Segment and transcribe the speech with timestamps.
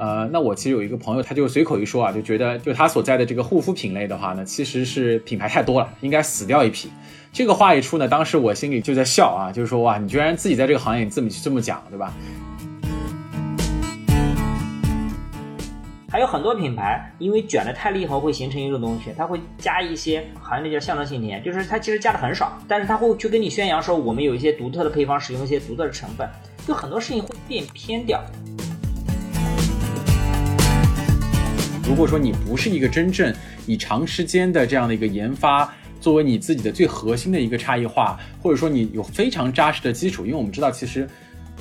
[0.00, 6.90] 呃，那我其实有一个朋友，他就随口一说啊，就觉得就他所在的这个护肤品类的话呢，其实是品牌太多了，应该死掉一批。
[7.34, 12.14] 这个话一出呢，当时我心里就在笑啊，就是说哇，你居然自己在这个行业你这么这么讲，对吧？
[16.10, 26.26] 还有很多品牌，因为卷的太厉害，会形成一种东西，它会加一些，好像那叫象征性甜，就是它其实加的很少，但是它会去跟你宣扬说我们有一些独特的配方，使用一些独特的成分，
[26.66, 28.24] 就很多事情会变偏掉。
[31.90, 33.34] 如果说你不是一个真正
[33.66, 35.68] 以长时间的这样的一个研发
[36.00, 41.04] 作为你自己的最核心的一个差异化，或者说你有非常扎实的基础，因为我们知道其实。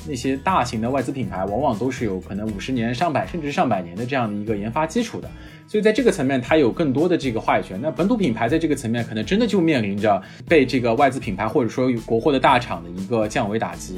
[0.07, 5.29] 那些大型的外资品牌往往都是有可能五十年、上百甚至上百年的这样的一个研发基础的，
[5.67, 7.77] 所以在这个层面，它有更多的这个话语权。
[7.81, 13.97] 那本土品牌在这个层面，可能真的就面临着被这个外资品牌或者说国货的大厂的一个降维打击。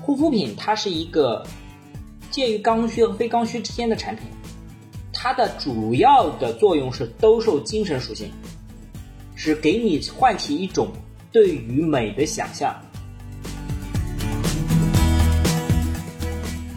[0.00, 1.44] 护肤品它是一个
[2.36, 4.26] 介于刚需和非刚需之间的产品，
[5.10, 8.30] 它的主要的作用是兜售精神属性，
[9.34, 10.92] 是给你唤起一种。
[11.32, 12.76] 对于美的想象，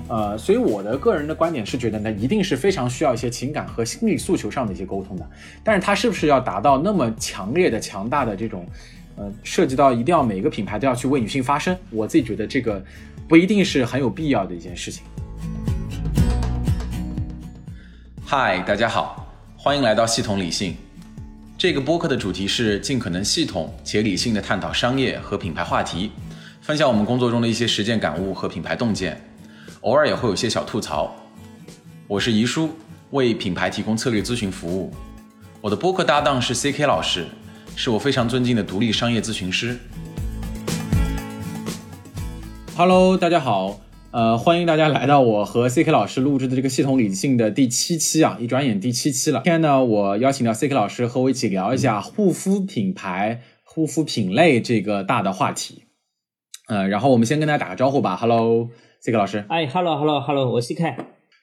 [0.07, 5.29] 呃，所以我的个人的观点是觉得呢，一定是非常需要一些情感和心理诉求上的一些沟通的。
[5.61, 8.65] 但是它是不是要达到那么强烈的、强大的这种，
[9.17, 11.77] 呃，涉及到一定要每个品牌都要去为女性发声？
[11.89, 12.81] 我自己觉得这个
[13.27, 15.03] 不一定是很有必要的一件事情。
[18.31, 19.25] 嗨，大家好，
[19.57, 20.77] 欢迎来到系统理性。
[21.57, 26.11] 这个播客的主题是尽可能系统且理性的探讨商业和品牌话题，
[26.61, 29.19] 分享我们工作中的一些实践感悟和品牌洞见，
[29.81, 31.11] 偶尔也会有些小吐槽。
[32.07, 32.69] 我是怡叔，
[33.09, 34.93] 为品牌提供策略咨询服务。
[35.59, 37.25] 我的播客搭档是 CK 老师，
[37.75, 39.75] 是我非常尊敬的独立商业咨询师。
[42.77, 43.79] Hello，大家好。
[44.11, 48.39] 呃，欢迎大家来到我和 CK 老师录制的这个系统理性的第七期啊！
[48.41, 49.41] 一转眼第七期了。
[49.43, 55.83] 今天呢，我邀请到 CK 老师和我一起聊一下护肤品牌、护肤品类这个大的话题。
[56.67, 58.15] 呃，然后我们先跟大家打个招呼吧。
[58.15, 59.45] Hello，CK 老师。
[59.47, 60.95] 哎，Hello，Hello，Hello，我是 CK。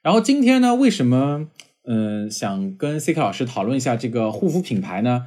[0.03, 1.47] 然后今天呢，为什么
[1.87, 5.27] 嗯想跟 CK 老师讨论一下这个护肤品牌呢？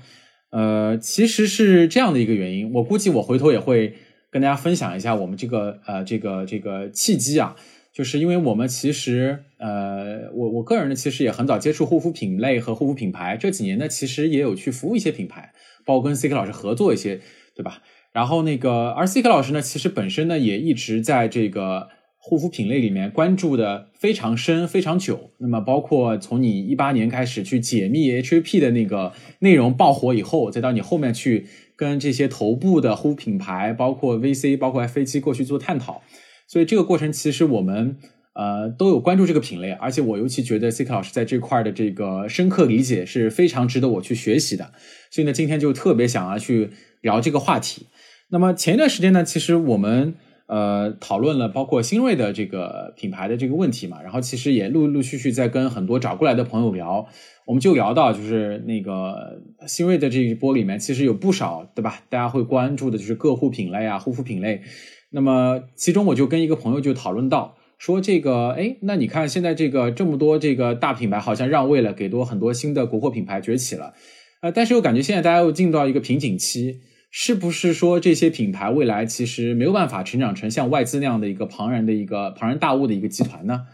[0.52, 3.96] 呃，其实是这样的一个原因，我估计我回头也会。
[4.32, 7.56] 跟大家分享一下我们这个呃这个这个契机啊，
[7.92, 15.52] 就是因为我们其实呃我我个人呢其实也很早接触护肤品类和护肤品牌，这几年呢其实也有去服务一些品牌，
[15.84, 17.20] 包括跟 CK 老师合作一些，
[17.56, 17.82] 对吧？
[18.12, 31.48] 然后那个而 CK 老师呢其实本身呢也一直在这个护肤品类里面关注的非常深非常久，那么包括从你一八年开始去解密 HAP 的那个内容爆火以后，再到你后面去。
[31.80, 36.02] 跟这些头部的护肤品牌，包括 VC，包括 F A 七过去做探讨，
[36.46, 37.96] 所以这个过程其实我们
[38.34, 44.74] 呃都有关注这个品类，而且我尤其觉得 C K 老师在这块的这个深刻理解是非常值得我去学习的，
[45.10, 47.88] 所以呢今天就特别想要去聊这个话题。
[48.28, 50.16] 那么前一段时间呢，其实我们
[50.48, 57.08] 呃讨论了包括新锐的这个品牌的这个问题嘛，然后其实也陆陆续续在跟很多找过来的朋友聊。
[57.50, 62.04] 我们就聊到，就是那个新锐的这一波里面，其实有不少，对吧？
[62.08, 64.62] 大家会关注的就是个护品类啊、护肤品类。
[65.10, 73.96] 那么其中，我就跟一个朋友就讨论到，说这个，哎，那你看现在这个这么多这个大品牌好像让位了，给多很多新的国货品牌崛起了，
[74.44, 83.66] 呃，但是又感觉现在大家又进到一个瓶颈期，是不是说这些品牌未来其实没有办法成长成像外资那样的一个庞然的一个庞然大物的一个集团呢？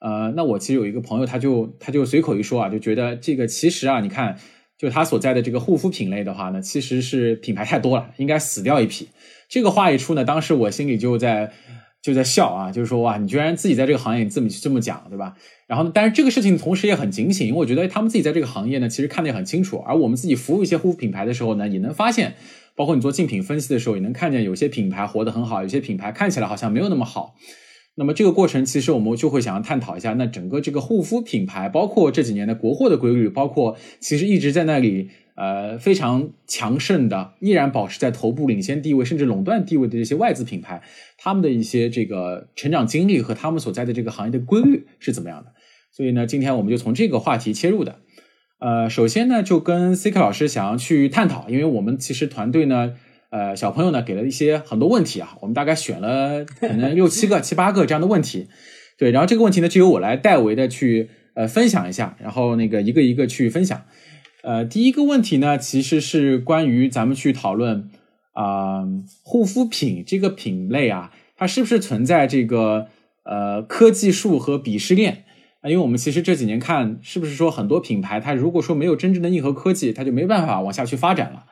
[0.00, 4.36] 呃，那我其实有一个朋友，他就他就随口一说啊，就觉得这个其实啊，你看，
[4.78, 9.08] 就他所在的这个护肤品类的话呢，其实是品牌太多了，应该死掉一批。
[9.48, 11.52] 这个话一出呢，当时我心里就在
[12.00, 15.34] 就在笑啊，就是说哇，你居然自己在这个行业你这么这么讲，对吧？
[15.66, 19.76] 然后呢，但是这个事情同时也很警醒，因为我觉得他们自己在这个行业呢，其实看得也很清楚。
[19.86, 22.36] 而我们自己服务一些护肤品牌的时候呢，也能发现，
[22.74, 27.34] 包括你做竞品分析的时候，也能看见有些品牌活得很好，有些品牌看起来好像没有那么好。
[28.00, 40.82] 那么这个过程，其实我们就会想要探讨一下，那整个这个护肤品牌，包括这几年的国货的规律，包括其实一直在那里呃非常强盛的，依然保持在头部领先地位，甚至垄断地位的这些外资品牌，
[41.18, 45.52] 他们的一些这个成长经历和他们所在的这个行业的规律是怎么样的？
[45.92, 47.96] 所以呢，今天我们就从这个话题切入的。
[48.60, 52.94] 呃，首先呢，就跟 C K 老师想要去探讨，因为我们其实团队呢。
[53.30, 58.48] 呃，小朋友呢给了一些很多问题啊，我们大概选了可能六七个、 七八个这样的问题，
[58.98, 63.82] 对，然后这个问题呢就由我来代为的去呃分享一下，然后那个一个一个去分享。
[64.42, 67.88] 呃，第一个问题呢其实是关于咱们去讨论
[68.32, 68.82] 啊
[69.22, 72.88] 护肤品这个品类啊，它是不是存在这个
[73.22, 75.24] 呃科技树和鄙视链
[75.60, 81.44] 啊，因为我们其实这几年看，是不是说很多品牌它如果说没有真正的硬核科技，它就没办法往下去发展了。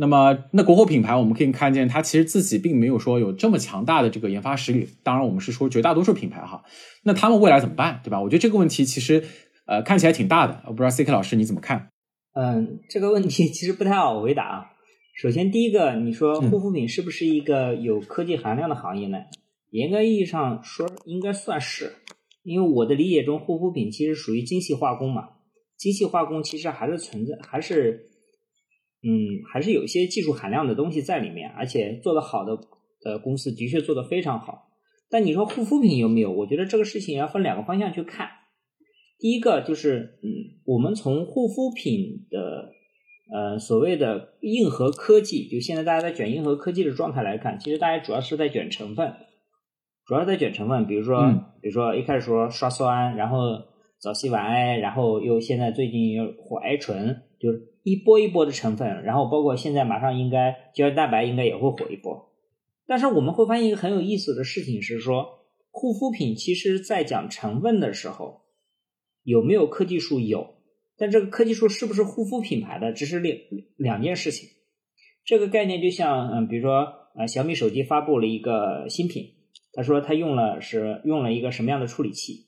[0.00, 4.88] 那么，那国货品牌我们可以看见，它其实自己并没有说有这么强大的这个研发实力。
[5.02, 6.64] 当然，我们是说绝大多数品牌哈，
[7.04, 8.18] 那他们未来怎么办，对吧？
[8.18, 9.22] 我觉得这个问题其实
[9.66, 11.90] 呃看起来挺大的，我不知道 C K 老师你怎么看？
[12.32, 14.66] 嗯，这个问题其实不太好回答啊。
[15.20, 19.18] 首先，第一个，你说护肤品是不是一个有科技含量的行业呢？
[19.70, 21.92] 严格意义上说，应该算是，
[22.42, 25.24] 因为我的理解中，护肤品其实属于精细化工嘛。
[25.76, 28.06] 精细化工其实还是存在，还是。
[29.02, 32.52] 嗯，还是有一些技术含量的东西在里面，而且做的好的
[33.04, 34.68] 呃公司的确做的非常好。
[35.08, 36.30] 但你说护肤品有没有？
[36.30, 38.28] 我觉得这个事情要分两个方向去看。
[39.18, 42.72] 第一个就是，嗯，我们从护肤品的
[43.32, 49.14] 呃所谓的硬核科技，就现在大家在卷硬核科技的状态来看，其实大家主要是在卷成分，
[50.04, 50.86] 主要在卷成分。
[50.86, 51.22] 比如说，
[51.62, 53.38] 比如说一开始说刷酸，然后
[53.98, 57.69] 早烯晚 A，，然后又现在最近又火 A 醇，就是。
[57.82, 62.30] 一波一波的成分，然后包括现在马上应该胶原蛋白应该也会火一波，
[62.86, 68.42] 但是我们会发现一个很有意思的事情是说，护肤品其实在讲成分的时候
[69.22, 70.56] 有没有科技树有，
[70.98, 73.38] 但这个科技树是不是护肤品牌的，只是两
[73.76, 74.50] 两件事情。
[75.24, 76.86] 这个概念就像嗯，比如说
[77.16, 79.24] 呃小米手机发布了一个新品，
[79.72, 82.46] 他说他用了是用了一个什么样的处理器，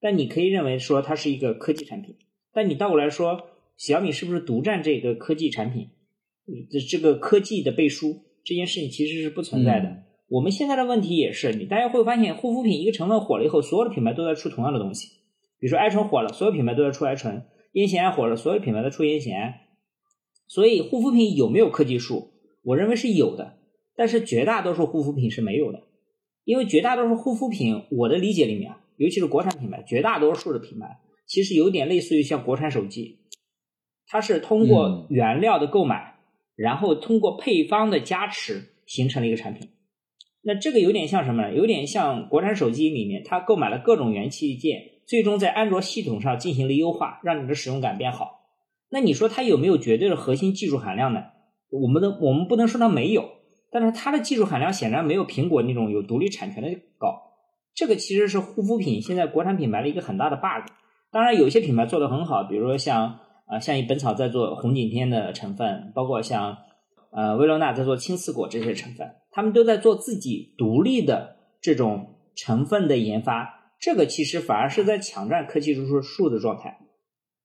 [0.00, 2.16] 但你可以认为说它是一个科技产品，
[2.52, 3.49] 但你倒过来说。
[3.80, 5.88] 小米是不是独占这个科技产品？
[6.70, 10.02] 这这个科技的背书这件事情其实是不存在的。
[10.28, 15.08] 我们现在的问题也是，你大家会发现，护肤品一个成分火了以后，所有的品牌都在出同样的东西。
[15.58, 17.40] 比如说，艾醇火了，所有品牌都在出艾醇；
[17.72, 19.54] 烟酰胺火了，所有品牌都出烟酰胺。
[20.46, 22.34] 所以，护肤品有没有科技树？
[22.62, 23.60] 我认为是有的，
[23.96, 25.84] 但是绝大多数护肤品是没有的，
[26.44, 33.19] 因为绝大多数护肤品，我的理解里面啊，尤其是国产品牌，绝大多数的品牌其实有点类似于像国产手机。
[34.12, 36.16] 它是通过原料的购买，
[36.56, 39.68] 然后通过配方的加持形成了一个产品。
[40.42, 41.54] 那这个有点像什么呢？
[41.54, 48.40] 有点像国产手机里面，它购买了各种元器件，最终在安卓系统上进行了优化，让你的使用感变好。
[48.90, 51.22] 那你说它有没有绝对的核心技术含量呢？
[51.70, 53.28] 我们的我们不能说它没有，
[53.70, 56.68] 但是它的技术含量显然没有苹果那种有独立产权的
[56.98, 57.14] 高。
[57.76, 60.68] 这个其实是护肤品现在国产品牌的一个很大的 bug。
[61.12, 63.20] 当然，有些品牌做得很好，比如说像。
[63.50, 66.56] 啊，像以本草在做红景天的成分，包括像
[67.10, 76.78] 呃薇诺娜在做青丝果这些成分，他们都在做自己独立的这种成分的研发，这个其实反而是在抢占科技树树的状态。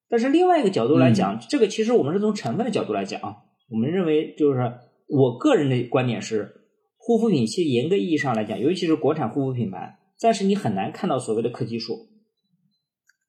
[0.07, 3.37] 但是另外一个角度来讲，这个其实我们是从成分的角度来讲啊，
[3.71, 4.73] 我们认为就是
[5.07, 6.61] 我个人的观点是，
[6.97, 12.09] 护肤品其实严格意义上来讲，尤其是国产护肤品牌，暂时你很难看到所谓的科技树，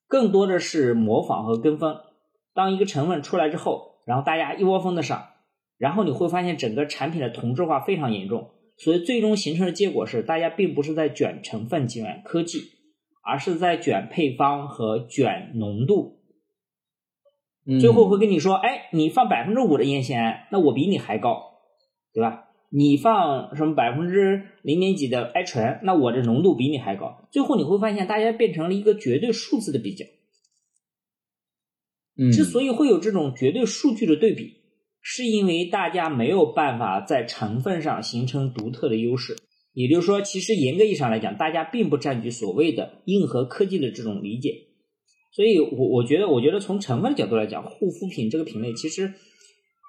[0.07, 1.97] 更多的是模仿和跟风。
[2.57, 5.27] 当一个成分出来之后，然后大家一窝蜂的上，
[5.77, 12.61] 然后你会发现整个产品的同质化非常严重，所以最终形成的结果是，大家并不是在卷成分、卷科技，
[13.23, 16.17] 而是在卷配方和卷浓度。
[17.81, 21.43] 最后会跟你说，哎，你放百分之五的烟酰胺，那我比你还高，
[22.15, 22.45] 对吧？
[22.71, 27.29] 你放什么百分之零点几的艾醇，那我的浓度比你还高。
[27.31, 30.05] 最后你会发现，大家变成了一个绝对数字的比较。
[32.33, 34.55] 之所以会有这种绝对数据的对比，
[35.03, 39.37] 是因为大家没有办法在成分上形成独特的优势。
[39.75, 44.55] 也就是说，其实严格意义上来讲，大家并不占据所谓的硬核科技的这种理解。
[45.33, 49.13] 所以，我我觉得，我觉得从成分的角度来讲，护肤品这个品类其实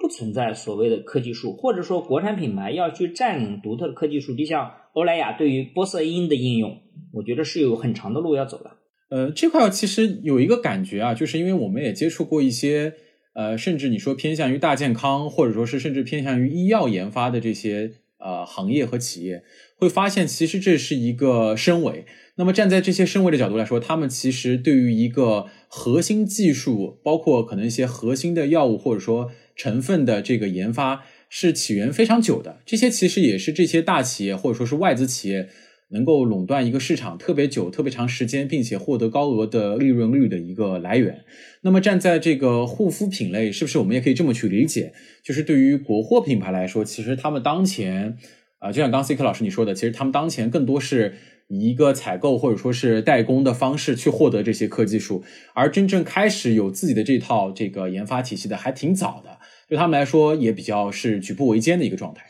[0.01, 6.81] 不存在所谓的科技树，或者说国产品牌要去占领独特的科技树，就像欧莱雅对于玻色因的应用，
[7.13, 8.76] 我觉得是有很长的路要走的。
[9.09, 12.93] 呃，这块其实有一个感觉啊，就是因为我们也接触过一些，
[13.33, 19.43] 呃，甚至你说偏向于大健康，或者说是甚至偏向于医药研发的这些呃行业和企业，
[19.77, 22.05] 会发现其实这是一个深维。
[22.35, 32.59] 那么站在这些深维的角度来说，他们其实对于一个核心技术，包括可能一些核心的药物或者说成分的这个研发，是起源非常久的。
[32.65, 35.47] 这些其实也是这些大企业或者说是外资企业。
[35.89, 41.23] 能够垄断一个市场特别久、特别长时间，并且获得高额的利润率的一个来源。
[41.61, 44.93] 那么站在这个护肤品类，是不是我们也可以这么去理解？
[45.23, 48.17] 就是对于国货品牌来说，其实他们当前，
[48.59, 51.15] 啊，就像刚 C K 老师你说的，其实他们当前更多是
[51.47, 59.37] 以一个采购或者说是代工的方式去获得这些科技树，而真正开始有自己的这套这个研发体系的还挺早的，
[59.69, 62.25] 对他们来说也比较是举步维艰的一个状态。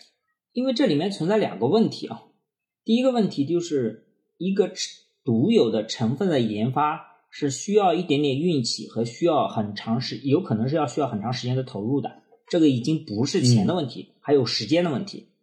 [0.54, 2.22] 因为这里面存在两个问题啊。
[2.88, 4.72] 第一个问题就是一个
[5.26, 12.24] 独有的成分的研发是需要一点点运气和需要很长时，有可能是要需要很长时间的投入的。
[12.48, 15.34] 这个已经不是钱的问题，还有时间的问题。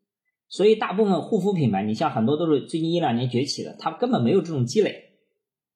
[0.48, 5.10] 所以大部分护肤品牌，你像很多都是最近一两年崛起的，它根本没有这种积累，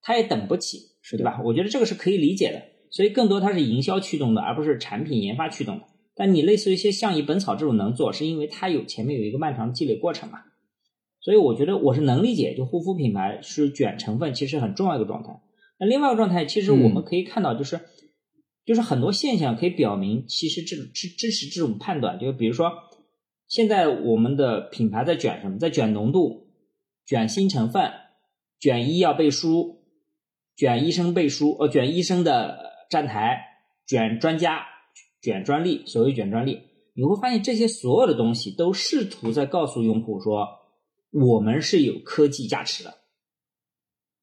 [0.01, 1.43] 它也等不起，是对吧？
[1.45, 2.63] 我觉得这个是可以理解的。
[2.91, 5.85] 所以更多它是营销驱动的，而不是产品研发驱动的。
[6.15, 10.39] 但你类似于一些象益本草这种能做，是因为它有前面有一个漫长的积累过程嘛。
[11.21, 15.41] 所以我觉得我是能理解，就护肤品牌是卷成分，其实很重要一个状态。
[15.79, 17.81] 那另外一个状态，其实我们可以看到，就是
[18.65, 22.73] 就是很多现象可以表明，其实这种支支持这种判断，就比如说
[23.49, 26.49] 现在我们的品牌在卷什么，在卷浓度、
[27.05, 27.91] 卷新成分、
[28.61, 29.83] 卷医药背书、
[30.57, 33.41] 卷医生背书，呃，卷医生的站台、
[33.87, 34.63] 卷专家、
[35.21, 36.61] 卷专利，所谓卷专利，
[36.95, 40.58] 你会发现这些所有的东西都试图在告诉用户说。
[41.11, 42.95] 我们是有科技加持的，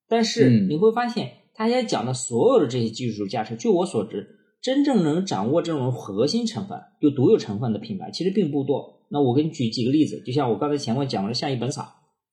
[0.07, 9.07] 但是你会发现，大家讲的所有的这些技术加持，据我所知，真正能掌握这种核心成分、有独有成分的品牌其实并不多。
[9.09, 11.87] 那我给你举几个例子，就像我刚才前面讲的像一本草，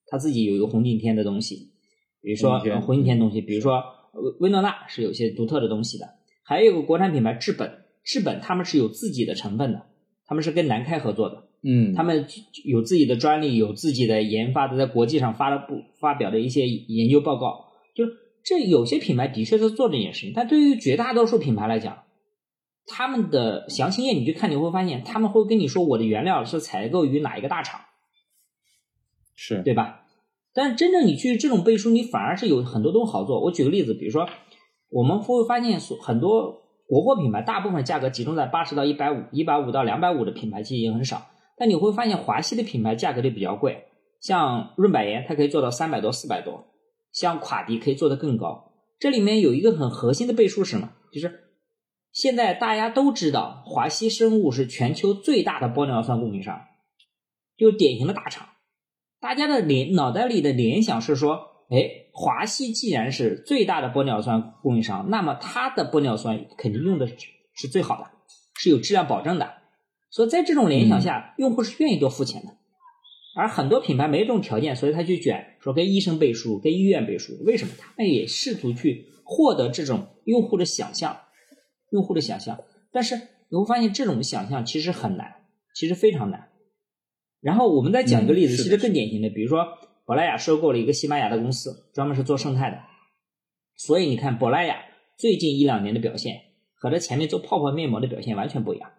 [0.07, 1.73] 它自己有一个红景天的东西，
[2.21, 3.83] 比如说红景天东西，比如说
[4.41, 6.07] 薇诺娜是有些独特的东西的，
[6.45, 9.87] 还有一个国产品牌至本，至本他们是有自己的成分的，
[10.27, 11.49] 他们是跟南开合作的。
[11.65, 12.27] 嗯，他们
[12.65, 17.73] 有自己的专利，有自己的研发的，在国际上发了不发表的一些研究报告。
[17.95, 18.05] 就
[18.43, 22.03] 这有些品牌的确是做这件事情，但对于绝大多数品牌来讲，
[22.87, 27.81] 他们的详情页你去看，你会发现他们会跟你说我的原料是采购于哪一个大厂，
[29.37, 30.01] 是对吧？
[30.53, 33.41] 但是真正你去这种背书，你反而是有很多东西好做。
[33.41, 34.29] 我举个例子，比如说
[34.91, 41.29] 我们会发现所很多国货品牌，大部分价格集中在八十到一百五、一百五到两百五的品牌其实已经很少。
[41.63, 43.85] 但你会发现，华西的品牌价格就比较贵，
[44.21, 46.65] 像润百颜，它可以做到三百多、四百多；
[47.13, 48.73] 像垮迪可以做得更高。
[48.99, 50.91] 这里面有一个很核心的背书是什么？
[51.13, 51.53] 就是
[52.11, 56.63] 现在大家都知道，华西生物是全球最大的玻尿酸供应商，
[57.57, 58.49] 就典型的大厂。
[59.21, 61.37] 大家的联脑袋里的联想是说，
[61.71, 67.07] 哎，华西既然是最大的玻尿酸供应商，那么它的玻尿酸肯定用的
[67.55, 68.11] 是最好的，
[68.57, 69.62] 是有质量保证的。
[70.13, 72.49] 所以在这种联想下，用户是愿意多付钱的，
[73.35, 77.33] 而很多品牌没这种条件，所以他去卷说跟医生背书，跟医院背书。
[77.45, 77.73] 为什么？
[77.79, 81.19] 他们也试图去获得这种用户的想象，
[81.91, 82.61] 用户的想象。
[82.93, 83.17] 但是
[83.49, 86.51] 你会发现，这种想象其实很难，其实非常难。
[87.41, 89.67] 然后我们再讲一个例子，其实更典型的，比如说
[90.05, 92.79] 珀莱雅收购了一个西班牙的公司，专门是做生态的。
[93.79, 94.77] 所以你看，珀莱雅
[95.17, 96.37] 最近一两年的表现
[96.75, 98.91] 和它前面做泡泡面膜的表现完全不一样。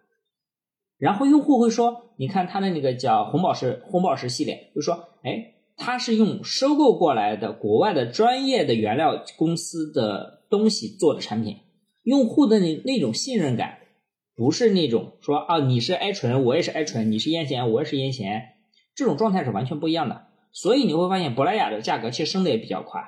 [1.04, 11.58] 然后用户会说：“你看它的那个叫红宝石红宝石系列，就说，哎，它是用收购过来的国外的专业的原料公司的东西做的产品，
[12.04, 13.80] 用户的那那种信任感，
[14.34, 18.40] 不是那种说啊，你是爱醇，我也是爱醇，你是烟酰胺，我也是烟酰胺，
[18.96, 20.28] 这种状态是完全不一样的。
[20.54, 23.02] 所以你会发现，珀莱雅的价格其实升的也比较快，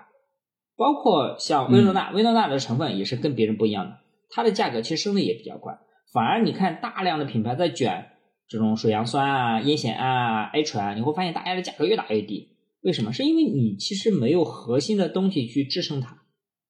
[0.76, 3.92] 包括像薇诺娜，薇诺娜的成分也是跟别人不一样的，
[4.28, 5.78] 它的价格其实升的也比较快。”
[6.16, 8.06] 反而你看大量的品牌在卷
[8.48, 12.56] 这种水杨酸啊、烟酰胺啊、A 醇啊，你会发现大家的价格越打越低。
[12.80, 13.12] 为什么？
[13.12, 16.22] 是因为你其实没有核心的东西去支撑它，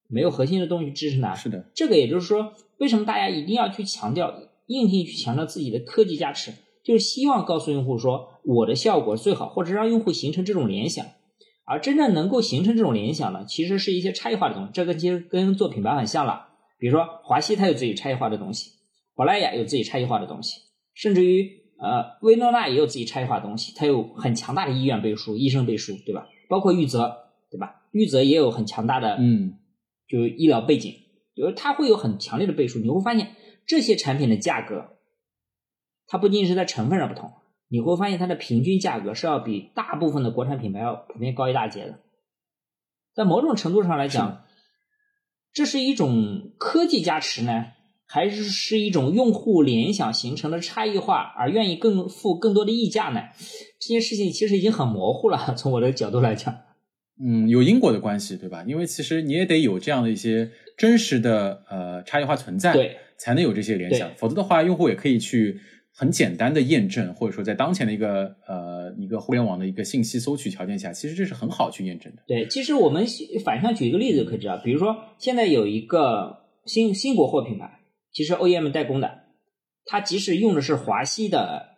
[0.08, 1.32] 没有核心的东西支撑它。
[1.36, 4.34] 是的，这个也就是说，为什么大家一定要去强调
[4.66, 6.50] 硬性去强调自己的科技加持，
[6.84, 11.06] 就是希望告诉用户说我的效果最好，或者让用户形成这种联想。
[11.64, 14.70] 而真正能够形成这种联想呢，其实是一些差异化的东西。
[14.72, 16.48] 这个其实跟做品牌很像了。
[16.78, 18.72] 比如说华西，它有自己差异化的东西。
[19.16, 20.61] 珀莱雅有自己差异化的东西，
[20.94, 26.26] 甚至于呃，薇诺娜也有自己差异化的东西，它有很强大的医院背书、医生背书，对吧？
[26.49, 27.82] 包括玉泽，对吧？
[27.92, 29.58] 玉泽也有很强大的，嗯，
[30.06, 30.94] 就是医疗背景，
[31.35, 32.78] 就是它会有很强烈的背书。
[32.78, 33.35] 你会发现
[33.66, 34.96] 这些产品的价格，
[36.06, 37.32] 它不仅仅是在成分上不同，
[37.68, 42.00] 你会发现它的平均价格是要比大部分的国产品牌要普遍高一大截的。
[43.14, 44.44] 在某种程度上来讲，
[45.52, 47.73] 这是一种科技加持呢。
[48.08, 53.20] 还是是一种用户联想形成的差异化，而愿意更付更多的溢价呢？
[53.80, 55.54] 这件事情其实已经很模糊了。
[55.56, 56.56] 从我的角度来讲，
[57.20, 58.64] 嗯，有因果的关系，对吧？
[58.66, 64.10] 因为其实你也得有这样的一些真实的呃差异化存在，对，才能有这些联想。
[64.16, 65.60] 否则的话，用户也可以去
[65.92, 72.22] 很简单的验证，或者说在当前的一个呃一个互联网的一个信息搜取条件下，其实这是很好去验证的。
[72.26, 73.04] 对，其实我们
[73.44, 77.72] 反向举一个例子就可以知道，比如说现在有一个新新国货品牌。
[78.16, 79.25] 其实 OEM 代工的，
[79.85, 81.76] 它即使用的是华西的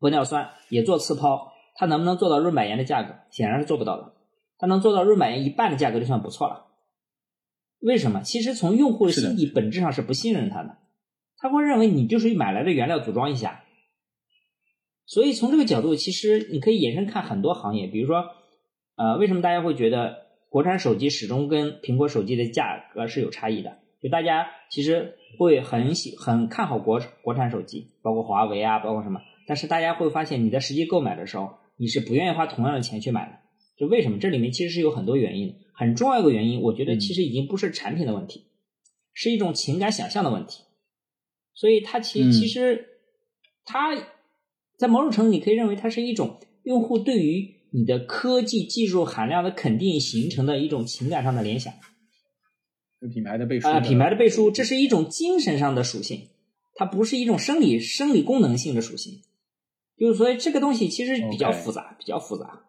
[0.00, 3.14] 玻尿酸，也做次抛，它能不能做到润百颜的价格？
[3.30, 4.14] 显然是做不到的。
[4.58, 6.66] 它能做到润百元一半的价格就算不错了。
[7.78, 8.20] 为什么？
[8.22, 10.76] 其实从用户的心底本质上是不信任它的，
[11.38, 13.62] 他会认为你就是买来的原料组装一下。
[15.04, 18.24] 所以从这个角度，其实你可以延伸看很多行业，比如说，
[18.96, 23.78] 呃，为什么大家会觉得国产手机始终跟苹果手机的价格是有差异的？
[24.02, 33.38] 就大家其实会很喜很看好国国产手机，包括华为啊，包括什么，但是大家会发现你在实际购买的时候，你是不愿意花同样的钱去买的。
[33.76, 34.18] 就为什么？
[34.18, 38.46] 这里面其实是有很多原因的，很重要一个原因，我觉得其实已经不是产品的问题，
[39.12, 40.62] 是一种情感想象的问题。
[41.54, 42.86] 所以它其嗯其实
[43.64, 43.94] 它
[44.78, 51.74] 在某种程度，你可以认为它是一种用户对于你的科技技术含量的肯定形成的一种情感上的联想
[53.12, 56.28] 品牌的背书品牌的背书，这是一种精神上的属性，
[56.74, 59.20] 它不是一种生理生理功能性的属性。
[59.98, 62.64] 就是所以这个东西其实比较复杂比较复杂。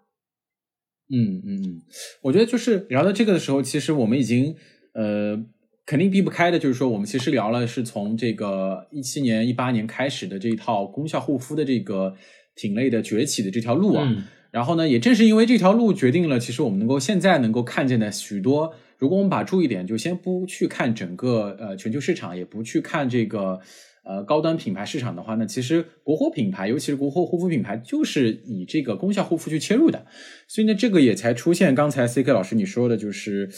[1.10, 1.81] 嗯嗯嗯，
[2.22, 4.55] 我觉得就是聊到这个的时候，其实我们已经
[4.93, 5.38] 呃
[5.86, 12.15] 肯定避不开的，就是说我们其实聊了是从这个一七年、一八年开始的这一套功效护肤的这个
[12.55, 14.05] 品类的崛起的这条路啊。
[14.05, 23.59] 嗯然后呢，也正是因为这条路决定了，其实我们能够现在能够看见的许多，如果我们把注意点就先不去看整个呃全球市场，也不去看这个
[24.03, 30.05] 呃高端品牌市场的话那，其实国货品牌，尤其是国货护肤品牌，就是以这个功效护肤去切入的。
[30.47, 33.49] 所以呢，这个也才出现刚才 C K 老师你说的，就是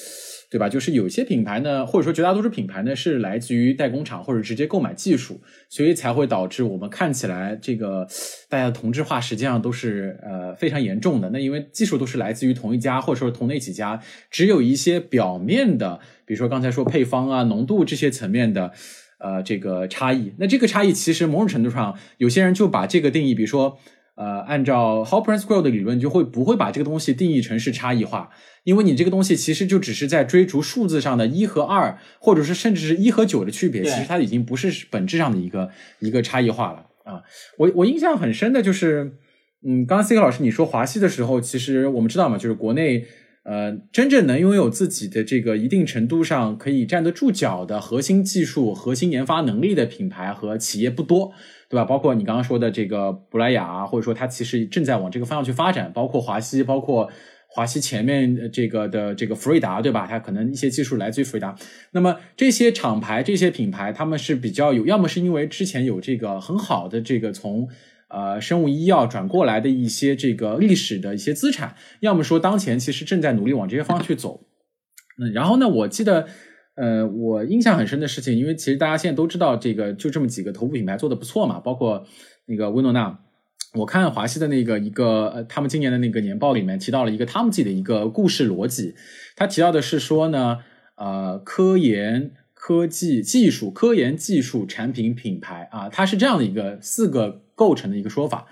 [0.50, 0.68] 对吧？
[0.68, 5.39] 就是有些品牌呢，或者说绝大多数品牌呢，是来自于代工厂或者直接购买技术，
[5.70, 8.08] 所以才会导致我们看起来这个
[8.50, 11.29] 大家的同质化实际上都是呃非常严重的。
[11.29, 14.01] 那因为技术都是来自于同一家或者说同那几家，
[14.32, 18.72] 只有一些表面的，比如说刚才说配方啊、浓度这些层面的。
[19.22, 23.77] 呃，这个差异，那这个差异其实某种程度上，有些人就把这个定义，比如说，
[24.20, 28.30] 呃，按照 Hopper and Square 的理论，就会不会把这个东西定义成是差异化，
[28.65, 37.24] 因为你这个东西其实就只是在追逐数字上的一和二，或者是甚至是一和九的区别，其实它已经不是本质上的一个一个差异化了啊。
[37.58, 39.13] 我我印象很深的就是，
[39.65, 43.06] 嗯，刚刚 C K 老师你说华西的时候，其实我们知道嘛，就是国内。
[43.50, 51.34] 呃，真正能拥有自己的这个一定程度上可以站得住脚的核心技术、核心研发能力的品牌和企业不多，
[51.68, 51.84] 对吧？
[51.84, 57.10] 包括你刚刚说的这个布莱雅，或者说它其实正在往这个方向去发展，包括华西，包括
[57.48, 60.06] 华西前面呃这个的这个福瑞达，对吧？
[60.06, 61.56] 它可能一些技术来自于福瑞达。
[61.94, 67.68] 那么这些厂牌、这些品牌，他们是比较有，要么是因为之前有这个很好的这个从
[68.10, 74.45] 呃生物医药转过来的一些这个历史的一些资产，要么说当前其实正在努力往这些方向去走。
[75.17, 76.28] 嗯，然后呢，我记得。
[76.76, 82.06] 呃，我印象很深的事情，因为其实大家现在都知道，这个就这么几个头部品牌做的不错嘛，包括
[82.45, 83.19] 那个薇诺娜。
[83.74, 88.95] 我看华西的那个一个呃，他们今年的那个年报里面提到了一个他们自己的一个故事逻辑，
[89.36, 90.60] 他提到的是说呢，
[90.95, 98.48] 呃，科研、科技、技术、科研、技术、产品、品牌啊，它是这样的一个四个构成的一个说法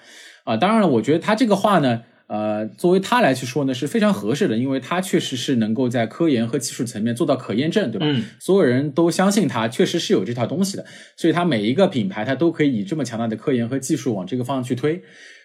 [0.45, 0.55] 啊。
[0.55, 2.03] 当然了，我觉得他这个话呢。
[2.29, 8.05] 呃，作为他来去说呢，是非常合适的，因为他确实是能够在科研和技术层面做到可验证，对吧？
[8.05, 15.01] 嗯，所有人都相信他确实是有这套东西的，所以他每一个品牌他都可以以这么强大的科研和技术往这个方向去推。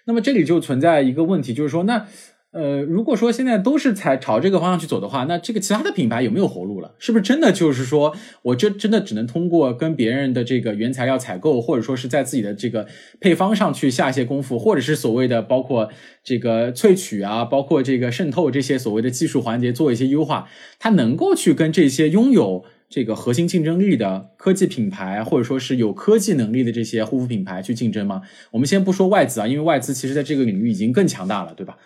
[0.06, 2.04] 那么这里就存在一个问题，就是说，那
[2.52, 6.94] 呃，如果说现在都是才朝这个方向去走的话，那这个其他的品牌有没有活路了？
[6.98, 12.86] 是不是真的就是说我这真的只能通过跟别人的这个原材料采购，或者说是在自己的这个
[13.18, 15.88] 配方上去下一些功夫，或者是所谓的包括
[16.22, 20.46] 这个萃取啊，包括这个渗透这些所谓的技术环节做一些优化，
[20.78, 28.20] 它能够去跟这些拥有这个核心竞争力的科技品牌，或者说是有科技能力的这些护肤品牌去竞争吗？
[28.50, 31.78] 我们先不说外资啊，因为外资其实在这个领域已经更强大了，对吧？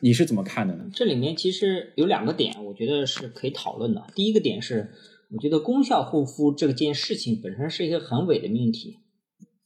[0.00, 0.84] 你是怎么看的呢？
[0.94, 4.06] 这里面其实有两个点，我觉得是可以讨论的。
[4.14, 4.92] 第一个点是，
[5.30, 8.98] 我觉得功效护肤这件事情本身是一个很伪的命题，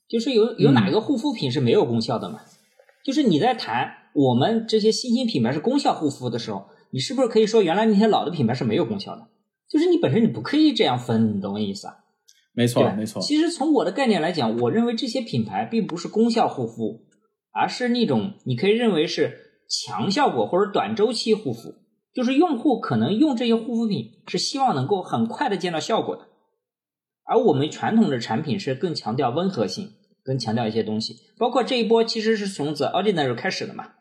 [0.09, 2.41] 就是有有哪个护肤品是没有功效的嘛？
[3.05, 9.29] 就是你在谈我们这些新兴品牌是功效护肤的时候，你是不是可以说原来那些老的品牌是没有功效的？
[9.69, 11.97] 就是你本身你不可以这样分，你懂我意思啊？
[12.55, 13.23] 没错，没错。
[13.23, 17.07] 其实从我的概念来讲，我认为这些品牌并不是功效护肤，
[17.51, 21.77] 而是那种你可以认为是强效果或者短周期护肤，
[22.13, 26.29] 就是用户可能用这些护肤品是希望能够很快的见到效果的，
[27.25, 33.93] 而我们传统的产品是更强调温和性，更强调一些东西，包括这一波其实是从 The Ordinary 开始的嘛，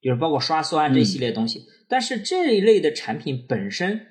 [0.00, 4.06] 就是包括刷酸这一系列东西，但是这一类的产品本身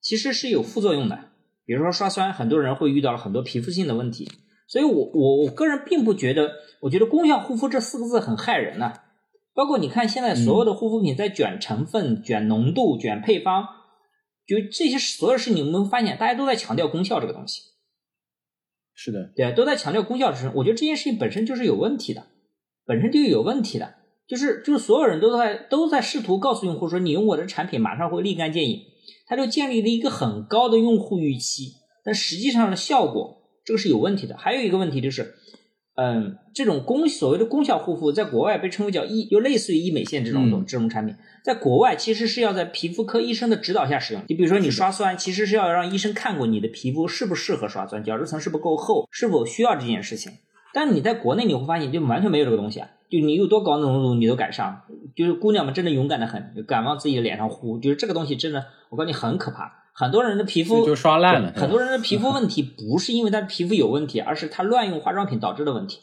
[0.00, 1.26] 其实是有副作用的。
[1.66, 4.28] 比如说刷酸，很多人会遇到了很多皮肤性的问题，
[4.66, 6.50] 所以我我我个人并不觉得，
[6.80, 8.92] 我觉得功效护肤这四个字很害人呐、
[9.54, 13.66] 包括你看现在所有的护肤品在卷成分、卷浓度、卷配方，
[14.46, 17.62] 就这些所有事情，你们会发现大家都在强调功效这个东西。
[18.94, 20.52] 是的，对，都在强调功效之上。
[20.54, 22.26] 我觉得这件事情本身就是有问题的，
[22.84, 23.94] 本身就有问题的，
[24.28, 28.82] 就是就是所有人都在都在试图告诉用户说，你用我的产品马上会立竿见影，
[29.26, 31.72] 他就建立了一个很高的用户预期，
[32.04, 34.36] 但实际上的效果这个是有问题的。
[34.36, 35.34] 还有一个问题就是，
[36.02, 41.14] 嗯，这种功所谓的功效护肤，在国外被称为叫医，就类似于医美线这种这种产品。
[41.44, 44.22] 在国外，其实是要在皮肤科医生的指导下使用。
[44.26, 50.32] 你比如说，你刷酸，其实是要让医生看过你的皮肤适不适合刷酸，角质层是不是够厚，是否需要这件事情。
[50.72, 52.88] 但你在国内，你会发现就完全没有这个东西啊！
[53.10, 54.82] 就你有多高浓度，你都敢上。
[55.14, 57.78] 就是姑娘们真的勇敢的很，敢往自己的脸上呼。
[57.78, 59.79] 就是这个东西真的，我告诉你很可怕。
[60.00, 61.52] 很多人的皮肤就刷烂了。
[61.52, 66.00] 很多人的皮肤问题不是因为他的皮肤有问题，而是他乱用化妆品导致的问题。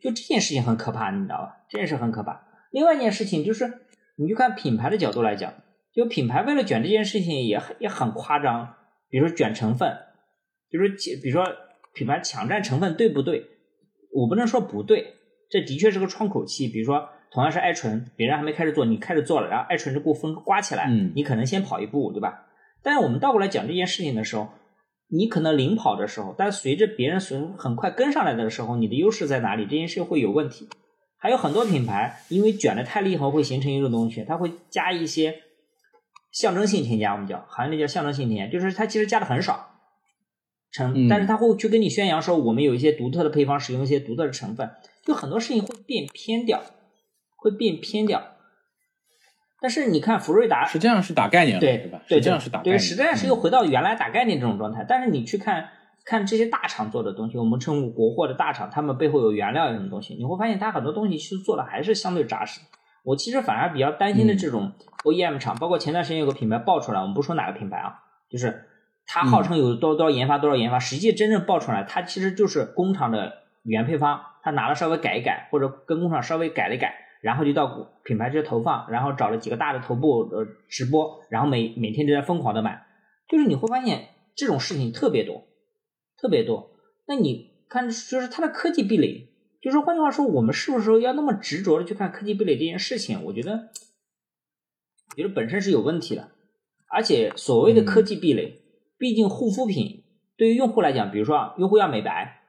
[0.00, 1.64] 就这件事情很可怕，你知道吧？
[1.70, 2.46] 这件事很可怕。
[2.70, 3.80] 另外一件事情就是。
[4.16, 5.54] 你就看品牌的角度来讲，
[5.92, 8.76] 就品牌为了卷这件事情也很也很夸张，
[9.10, 9.92] 比如说卷成分，
[10.70, 10.88] 就是
[11.20, 11.44] 比如说
[11.94, 13.44] 品牌抢占成分对不对？
[14.14, 15.14] 我不能说不对，
[15.50, 16.68] 这的确是个窗口期。
[16.68, 22.46] 比如说同样是爱醇，别人还没开始做，你开始做了，然后爱醇这股风刮起来，你可能先跑一步，对吧？
[22.84, 24.46] 但是我们倒过来讲这件事情的时候，
[25.08, 29.64] 你可能领跑的时候，但是随着别人随很快跟上来的时候，你的优势在哪里？
[29.64, 30.68] 这件事会有问题。
[31.16, 35.40] 还有很多品牌，因为卷的太厉害，会形成一种东西，它会加一些
[36.30, 39.70] 象征性添加，我们叫行业里叫象征性添加，就是它其实加的很少
[40.70, 44.70] 成，但是它会去跟你宣扬说我们有一些独特的配方，使用一些独特的成分，
[45.02, 46.62] 就很多事情会变偏掉，
[47.36, 48.33] 会变偏掉。
[49.64, 51.98] 但是你看福瑞达，实际上是打概念，对对吧？
[52.06, 54.84] 实际上是打概念，对，实际上是又回到原来打概念这种状态。
[54.86, 55.70] 但是你去看。
[56.06, 60.12] 看这些大厂做的东西，我们称国货的大厂，他们背后有原料有什么东西？
[60.16, 62.60] 你会发现，它很多东西其实做的还是相对扎实。
[63.04, 64.72] 我其实反而比较担心的这种
[65.04, 67.94] OEM 厂，包括前段时间有个品牌爆出来，我们不说哪个品牌啊，
[68.30, 68.66] 就是
[69.06, 77.66] 它号称有多多少研发多少研发，实际真正爆出来，它其实就是工厂的原配方，他拿了稍微改一改，或者跟工厂稍微改了改，然后就到
[78.04, 82.84] 品牌去投放，然后找了几个大的头部呃直播，然后每每天都在疯狂的买，
[83.26, 85.48] 就是你会发现这种事情特别多。
[86.16, 86.70] 特别多，
[87.06, 89.28] 那你看，就是它的科技壁垒，
[89.60, 93.22] 就是换句话说，我们是不是说要那么执着的去看科技壁垒这件事情？
[93.24, 93.52] 我觉得，
[95.10, 96.30] 我觉得本身是有问题的。
[96.88, 98.62] 而且所谓的科技壁垒，
[98.96, 100.04] 毕竟护肤品
[100.38, 102.42] 对于用户来讲，比如说用户要美白，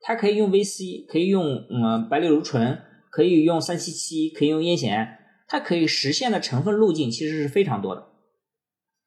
[0.00, 2.80] 它可以用 VC，可以用嗯白藜芦醇，
[3.16, 5.16] 可以用三七七，可以用烟酰胺，
[5.48, 8.08] 它可以实现的成分路径其实是非常多的。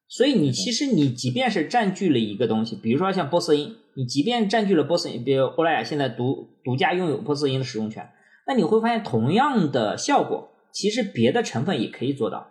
[0.07, 8.09] 所以你其实你即便是占据了一个东西，比如说像波色因，你即便占据了波色因，比如欧莱雅现在独独家拥有波色因的使用权，
[8.47, 12.49] 那你会发现同样的效果，其实别的成分也可以做到。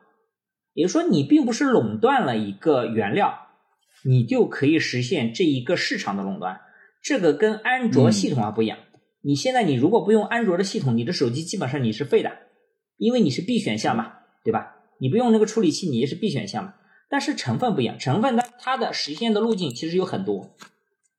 [0.74, 3.34] 也就是说，你并不是垄断了一个原料，
[4.04, 6.60] 你就可以实现这一个市场的垄断。
[7.02, 8.78] 这个跟安卓系统啊不一样。
[9.20, 12.30] 你现在你如果不用安卓的系统，你的手机基本上你是废的，
[12.96, 14.12] 因为你是 B 选项嘛，
[14.44, 14.76] 对吧？
[15.00, 16.74] 你不用那个处理器，你也是 B 选项嘛。
[17.10, 20.54] 但是成分不一样，成分它它的实现的路径其实有很多，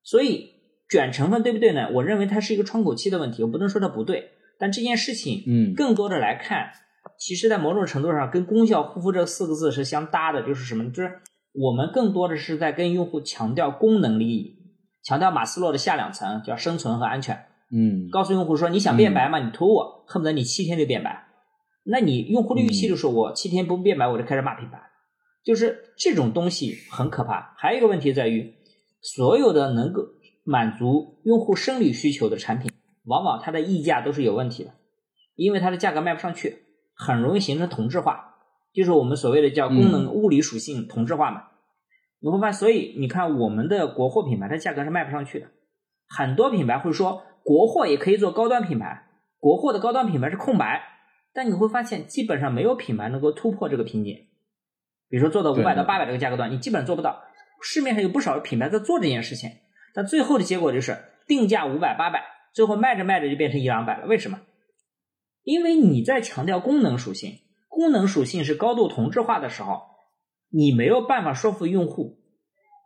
[0.04, 0.52] 所以
[0.90, 1.90] 卷成分对不对呢？
[1.94, 4.32] 我认为它是一个窗口期的问题，我不能说它不对。
[4.60, 6.72] 但这件事情，嗯，更多的来看，
[7.18, 10.92] 其实在某种程度上跟功效护肤这四个字是相搭的，就是什么？
[10.92, 11.20] 就是
[11.54, 14.58] 我们更多的是在跟用户强调功能利益，
[15.04, 17.46] 强调马斯洛的下两层叫生存和安全。
[17.72, 19.40] 嗯，告诉用户说你想变白吗？
[19.40, 21.28] 你涂我，恨不得你七天就变白。
[21.84, 24.82] 那你用户的预期就是我七天不变白，我就开始骂品牌。
[25.44, 27.54] 就是这种东西很可怕。
[27.58, 28.56] 还有一个问题在于，
[29.02, 30.04] 所有的能够
[30.44, 32.72] 满足用户生理需求的产品，
[33.06, 34.74] 往往它的溢价都是有问题的，
[35.36, 38.36] 因为它的价格卖不上去，很容易形成同质化，
[38.74, 41.44] 就是我们所谓的叫功能物理属性同质化嘛。
[42.20, 45.48] 你会发现，所以你看我们的国货品牌，它价格是卖不上去的。
[46.10, 49.08] 很多品牌会说，国货也可以做高端品牌，
[49.40, 50.84] 国货的高端品牌是空白，
[51.34, 54.14] 但你会发现，基本上没有品牌能够突破这个瓶颈。
[55.10, 57.24] 比如说做到五百到八百这个价格段，你基本上做不到。
[57.60, 59.50] 市面上有不少品牌在做这件事情，
[59.96, 64.06] 但最后的结果就是定价五百八百，最后卖着卖着就变成一两百了。
[64.06, 64.42] 为什么？
[65.42, 67.32] 因为你在强调功能属性，
[67.68, 69.82] 功能属性是高度同质化的时候，
[70.52, 72.20] 你没有办法说服用户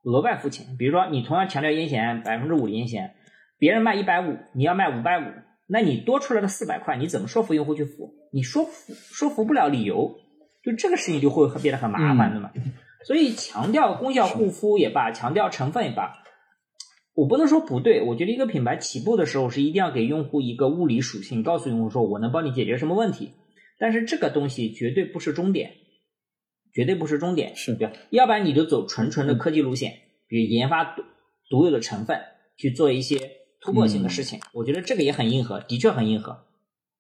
[0.05, 0.77] 额外付钱。
[0.77, 3.11] 比如说你同样强调烟酰百分之五的烟酰，
[3.57, 5.23] 别人卖一百五，你要卖五百五，
[5.67, 8.13] 那你多出来的四百块，你怎么说服用户去付？
[8.31, 10.19] 你说服说服不了理由。
[10.63, 12.49] 就这个事情就会变得很麻烦的嘛，
[13.05, 16.23] 所以强调功效护肤也罢，强调成分也罢，
[17.13, 18.01] 我不能说不对。
[18.01, 23.33] 我觉得一个品牌起步的时候是一定要给用户一个物理属性，告诉用户说我能帮你解决什么问题。
[23.77, 25.73] 但是这个东西绝对不是终点，
[26.73, 27.93] 绝对不是终点，是对吧？
[28.09, 29.95] 要不然你就走纯纯的科技路线，
[30.29, 31.03] 比如研发独
[31.49, 32.21] 独有的成分
[32.55, 33.17] 去做一些
[33.63, 36.45] 突破性的事情，我觉得这个也很硬核，的确很硬核。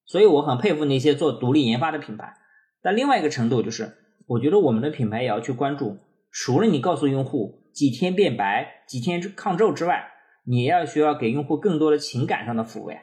[0.05, 2.37] 所以我很佩服那些做独立研发的品牌。
[2.81, 3.97] 但另外一个程度就是，
[4.27, 5.97] 我觉得我们的品牌也要去关注，
[6.31, 10.11] 除了你告诉用户几天变白、几天抗皱之外，
[10.45, 12.99] 你也要需要给用户更多的情感上的抚慰。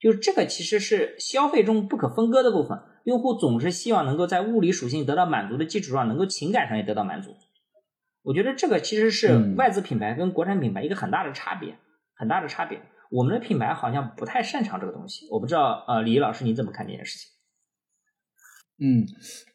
[0.00, 2.80] 就是这个其实是消费中不可分割的部分。
[3.04, 7.34] 用户总是希望能够在物理属性得到满足的基础上，能够情感上也得到满足。
[8.22, 11.76] 我觉得这个其实是嗯外资品牌跟国产品牌一个很大的差别，
[12.14, 12.80] 很大的差别。
[13.12, 17.28] 我们的品牌好像不太擅长这个东西，我不知道呃，李毅老师你怎么看这件事情？
[18.80, 19.06] 嗯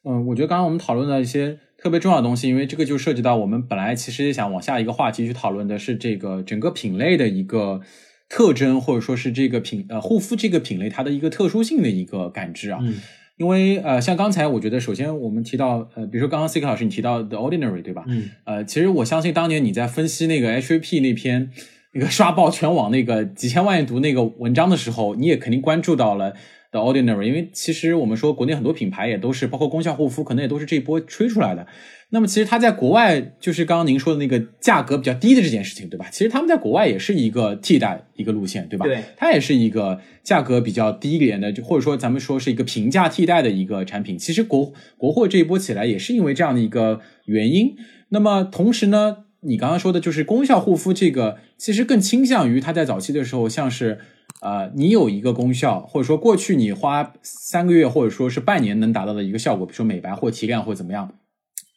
[0.03, 7.81] 嗯，我觉得刚刚我们讨论的一些特别重要的东西，因为这个就涉及到我们本来其实也想往下一个话题去讨论的是这个整个品类的一个
[8.29, 12.79] 特征，或者说是这个品呃护肤这个品类它的一个特殊性的一个感知啊。
[12.81, 12.95] 嗯
[13.37, 18.03] 因为呃，像刚才我觉得，首先我们提到呃，比如说刚刚 C K 老师你提到 The Ordinary 对吧？
[18.07, 21.51] 嗯呃，其实我相信当年你在分析那个 HAP 那篇
[21.97, 26.31] 那个刷爆全网那个几千万阅读那个文章的时候，你也肯定关注到了
[26.69, 31.65] The Ordinary，因为其实我们说国内很多品牌也都是，包括功效护肤，可能也都是这一波吹出来的。
[32.11, 36.05] 那么其实它在国外，就是刚刚您说的那个价格比较低的这件事情，对吧？
[36.11, 38.85] 其实他们在国外也是一个替代一个路线，对吧？
[38.85, 44.15] 对，它也是一个价格比较低廉的，就或者说咱们说是一个平价替代的一个产品。
[44.19, 47.75] 其实国国货这一波起来也是因为这样的一个原因。
[48.09, 53.99] 那么同时呢，你刚刚说的就是功效护肤这个，其实更倾向于它在早期的时候，像是
[54.41, 61.13] 呃，你有一个功效，或者说过去你花三个月或者说是半年能达到的一个效果，比如说美白或提亮或怎么样，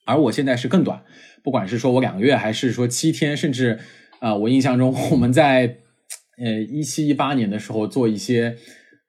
[0.06, 1.02] 而我现在是更短，
[1.42, 3.78] 不管是说我两个月，还是说七天，甚至
[4.18, 5.78] 啊、我印象中我们在
[6.42, 8.56] 呃一七一八年的时候做一些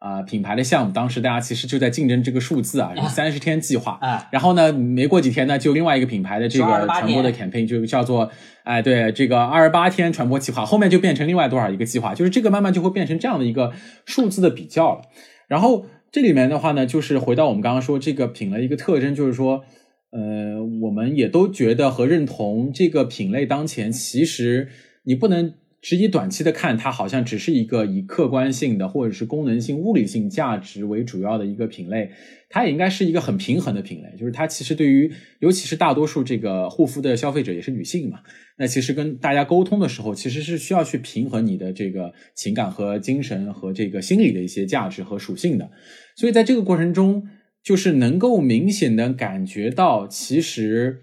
[0.01, 3.99] 啊、品牌的项目，当时大家其实就在竞争这个数字啊，三十天计划。
[4.01, 8.31] 啊，然后呢，没过几天呢，就另外一个品牌的这个传播的 campaign 就叫做，
[8.63, 13.71] 哎，对，这个二十八天传播计划，后面就变成另外多少一个计划，就是这个慢慢就会变成这样的一个
[14.07, 15.01] 数字的比较了。
[15.47, 19.63] 然后这里面的话呢，就是回到我们刚刚说这个品类一个特征，就是说，
[20.09, 24.69] 呃，我们也都觉得和认同这个品类当前其实
[25.03, 25.53] 你不能。
[25.81, 32.11] 只以短期的看，它好像只是一个以客观性的或者是功能性、物理性价值为主要的一个品类，
[32.49, 38.19] 它也应该是一个很平衡的品类，就是它其实对于，尤其是大多数这个护肤的消费者也是女性嘛，
[38.59, 45.71] 那其实跟大家沟通的时候，其实是需要去平衡你的这个情感和精神和这个心理的一些价值和属性的，
[46.15, 47.27] 所以在这个过程中，
[47.63, 50.99] 就是能够明显的感觉到，其实，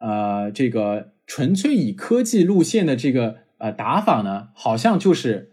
[0.00, 5.46] 呃，这个纯粹以科技路线的这个呃打法呢，好像就是。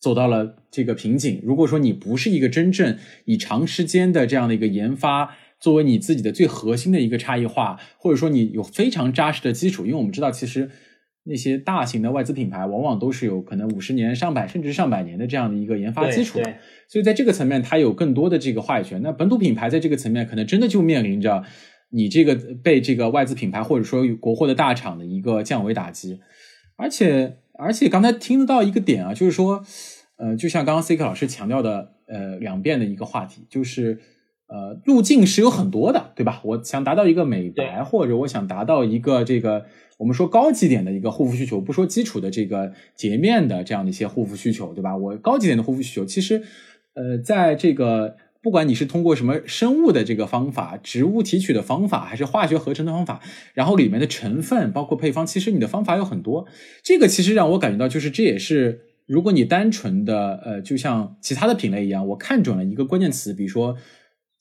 [0.00, 1.40] 走到了这个瓶颈。
[1.42, 10.68] 如果说你不是一个真正以长时间的这样的一个研发作为你自己的最核心的一个差异化，或者说你有非常扎实的基础，因为我们知道其实
[11.22, 16.54] 那些大型的外资品牌往往都是有可能五十年、上百甚至上百年的这样的一个研发基础的，
[16.86, 19.00] 所以在这个层面它有更多的这个话语权。
[19.00, 21.42] 那本土品牌在这个层面可能真的就面临着
[21.88, 26.20] 你这个被这个外资品牌或者说国货的大厂的一个降维打击，
[26.76, 29.64] 而且而且刚才听得到一个点啊，就是说。
[30.16, 33.98] 呃，就像刚刚 C K 老师强调的，呃，两遍的一个话题，就是
[34.46, 36.40] 呃，路径是有很多的，对吧？
[36.44, 39.66] 我想达到一个美白，或者我想达到一个这个
[39.98, 44.96] 我们说高级点的一个护肤需求，不说基础的这个洁面的这样的一些护肤需求，对吧？
[44.96, 46.44] 我高级点的护肤需求，其实
[46.94, 48.14] 呃，在这个
[48.44, 53.22] 不管你是通过什么生物的这个方法、植物提取的方法，还是化学合成的方法，
[53.54, 56.46] 然后里面的成分包括配方，其实你的方法有很多。
[56.82, 58.82] 这个其实让我感觉到，就是这也是。
[59.06, 63.76] 如果你单纯的呃，就像其他的品类一样，我看准了一个关键词，比如说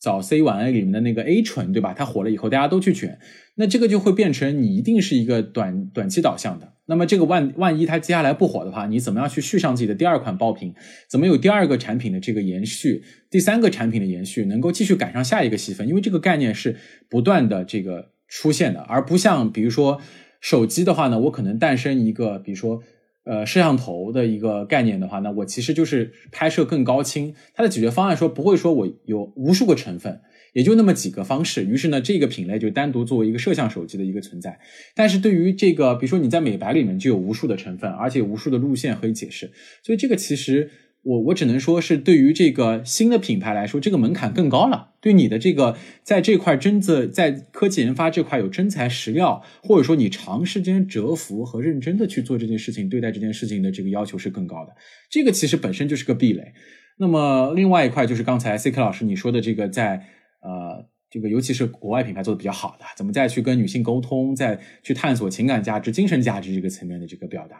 [0.03, 1.93] 早 C 晚 A 里面的那个 A 醇，对吧？
[1.93, 3.17] 它火了以后，大家都去卷，
[3.55, 6.73] 那这个就会变成你一定是一个短短期导向的。
[6.87, 10.73] 那么这个万万一它接下来不火的话，你怎么样去续上自己的第二款爆品？
[11.09, 15.87] 怎么有第二个产品的这个延续，第三个产品的延续，能够继续赶上下一个细分？
[15.87, 16.75] 因为这个概念是
[17.09, 20.01] 不断的这个出现的，而不像比如说
[20.41, 22.83] 手机的话呢，我可能诞生一个，比如说。
[23.25, 27.33] 呃，摄像头的一个概念的话，那我其实就是拍摄更高清。
[27.53, 30.19] 它的解决方案说不会说我有无数个成分，
[30.51, 31.63] 也就那么几个方式。
[31.63, 34.59] 于是呢，这个品类就单独作为一个摄像手机的一个存在。
[34.93, 39.49] 但是对于这个，比如说你在美白里面就有无数的成分，而且无数的路线可以解释。
[39.83, 40.69] 所以这个其实
[41.03, 44.91] 我我只能说是对于这个新的品牌来说，这个门槛更高了。
[45.01, 54.73] 对你的这个在这块真的在科技研发这块有真材实料，或者说你长时间蛰伏和认真的去做这件事情，对待这件事情的这个要求是更高的。
[55.09, 56.53] 这个其实本身就是个壁垒。
[56.97, 60.05] 那么另外一块就是刚才 C K 老师你说的这个在
[60.41, 67.57] 呃，这个尤其是国外品牌做的比较好的，怎么再去跟女性沟通，再去探索情感价值、精神价值这个层面的这个表达。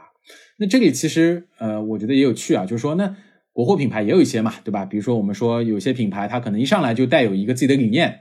[0.60, 3.18] 那这里其实呃，我觉得也有趣啊，就是说那
[3.54, 4.84] 国货品牌也有一些嘛，对吧？
[4.84, 8.20] 比如说我们说有些品牌它可能一上来就带有一个自己的理念。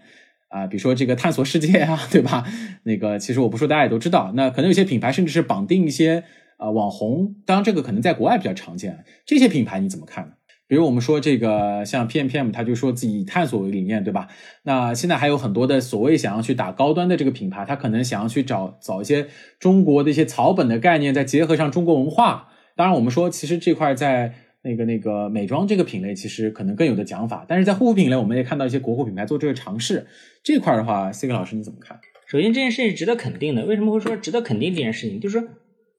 [0.49, 2.45] 啊，比如说这个探索世界啊， 对吧？
[2.83, 4.33] 那个其实我不说，大家也都知道。
[4.35, 6.25] 那可能有些品牌甚至是绑定一些
[6.59, 9.03] 啊网红，当然这个可能在国外比较常见。
[9.25, 10.33] 这些品牌你怎么看呢？
[10.69, 14.29] 比如我们说这个像 P M P M，他就说自己以探索为理念，对吧？
[14.65, 22.49] 那现在还有很多的所谓想要去打高端的这个品牌，他可能想要去找找一些中国的一些草本的概念，再结合上中国文化。
[22.77, 24.35] 当然我们说，其实这块在。
[24.65, 30.07] 那个那个美妆这个品类其实可能更有的讲法，但是在护肤品类，我们也看到一些国货品牌做这个尝试。
[30.45, 32.01] 这块的话，C 哥老师你怎么看？
[32.29, 33.67] 首先，这件事情是值得肯定的。
[33.67, 35.21] 为什么会说值得肯定这件事情？
[35.21, 35.49] 就是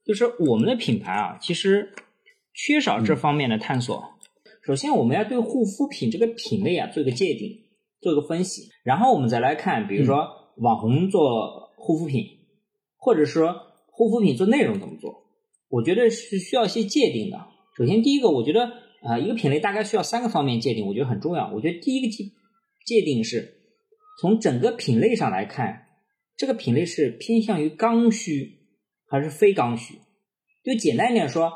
[0.04, 1.92] 就是我们的品牌啊，其实
[2.54, 4.02] 缺少这方面的探索。
[4.66, 7.50] 首先，我们要对护肤品这个品类啊做一个界定，
[8.00, 12.24] 做一个分析，然后我们再来看，比如说网红做护肤品，
[12.96, 13.54] 或者说
[13.92, 15.22] 护肤品做内容怎么做？
[15.68, 17.53] 我觉得是需要一些界定的。
[17.76, 18.70] 首先，第一个，我觉得
[19.02, 21.52] 啊，一个品类大概需要三个方面界定，我觉得很重要。
[21.52, 22.24] 我觉得第一个界
[22.86, 23.54] 界定是
[24.20, 25.86] 从整个品类上来看，
[26.36, 28.60] 这个品类是偏向于刚需
[29.08, 29.94] 还是非刚需？
[30.62, 31.52] 就简单一点说，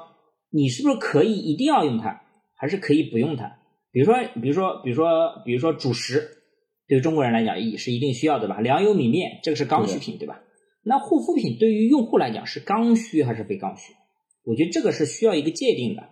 [0.50, 2.22] 你是不是可以一定要用它，
[2.56, 3.58] 还是可以不用它？
[3.92, 6.42] 比如说，比如说，比如说，比如说主食，
[6.88, 8.60] 对于中国人来讲，也是一定需要的吧？
[8.60, 10.42] 粮油米面，这个是刚需品，对吧？
[10.82, 13.94] 那护肤品对于用户来讲是刚需还是非刚需？
[14.48, 16.02] 我觉得这个是需要一个界定的，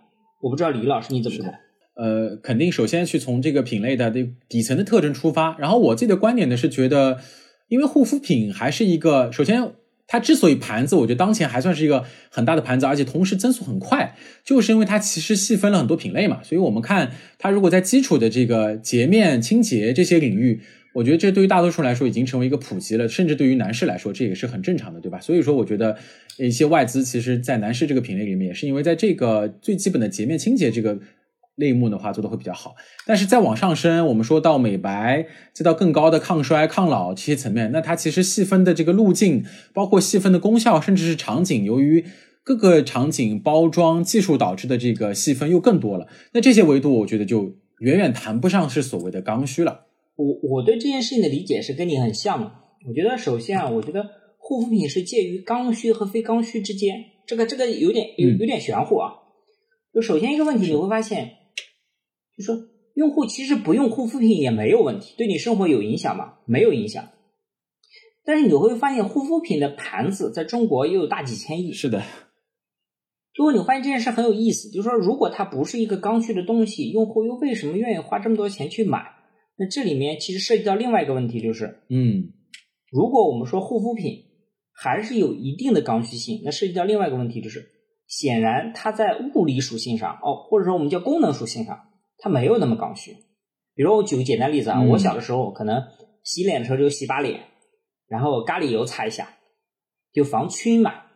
[0.41, 1.55] 我不知道李老师你怎么看？
[1.95, 7.19] 呃，肯定首先去从这个品类的这底层的特征出发，然后我自己的观点呢是觉得，
[7.67, 9.71] 因为护肤品还是一个，首先
[10.05, 20.61] 它之所以盘子，我觉得当前还算是一个很大的盘子，而且同时增速很快，就是因为它其实细分了很多品类嘛，所以我们看它如果在基础的这个洁面、清洁这些领域。
[20.97, 25.19] 我觉得这对于大多数来说已经成为一个普及了，甚至对于男士来说这也是很正常的，对吧？
[25.19, 25.95] 所以说，我觉得
[26.39, 30.97] 一些外资其实，在男士这个品类里面，也是因为在这个最基本的洁面清洁这个
[31.55, 32.75] 类目的话，做的会比较好。
[33.05, 42.03] 但是再往上升，我们说到美白，再到更高的抗衰、抗老这些层面，那它其实细分的这个路径，包括细分的功效，甚至是场景，由于
[42.43, 46.07] 各个场景包装技术导致的这个细分又更多了。
[46.33, 49.81] 那这些维度，我觉得就远远谈不上是所谓的刚需了。
[50.17, 52.51] 我我对这件事情的理解是跟你很像的。
[52.87, 59.13] 我觉得首先啊，我觉得护肤品是介于刚需和非刚需之间，这个这个有点有有点玄乎啊。
[59.93, 61.31] 就首先一个问题，你会发现，
[62.37, 62.55] 就说
[62.95, 66.35] 用户其实不用护肤品也没有问题，对你生活有影响吗？
[66.45, 67.09] 没有影响。
[68.25, 71.71] 但是你会发现，护肤品的盘子在中国也有大几千亿。
[71.71, 72.03] 是的。
[73.35, 79.16] 如果你发现这件事很有意思，就是说，如果它不是一个刚需的东西，用户又为什么愿意花这么多钱去买？
[79.57, 82.31] 那这里面其实涉及到另外一个问题，就是，嗯，
[82.91, 84.25] 如果我们说护肤品
[84.71, 87.65] 还是有一定的刚需性，那涉及到另外一个问题，就是
[88.07, 91.77] 显然它在物理属性上，哦，或者说我们叫功能属性上，
[92.19, 93.15] 它没有那么刚需。
[93.73, 95.83] 比如我举个简单例子啊，我小的时候可能
[96.23, 97.41] 洗脸的时候就洗把脸，
[98.07, 99.37] 然后咖喱油擦一下，
[100.13, 101.06] 就防菌嘛。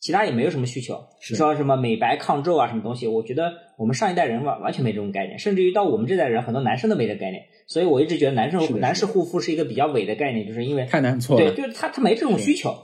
[0.00, 3.06] 其他也没有什么需求，说什么美白抗皱啊，什么东西？
[3.06, 7.44] 我觉得我们上一代人完完全没这种概念，甚至于到我们这代人，很多男生都没这概念。
[7.66, 11.52] 所以我一直觉得男生男士护肤是一个比较伪的概念，就是因为太难错了。
[11.52, 12.74] 对，就是他他没这种需求，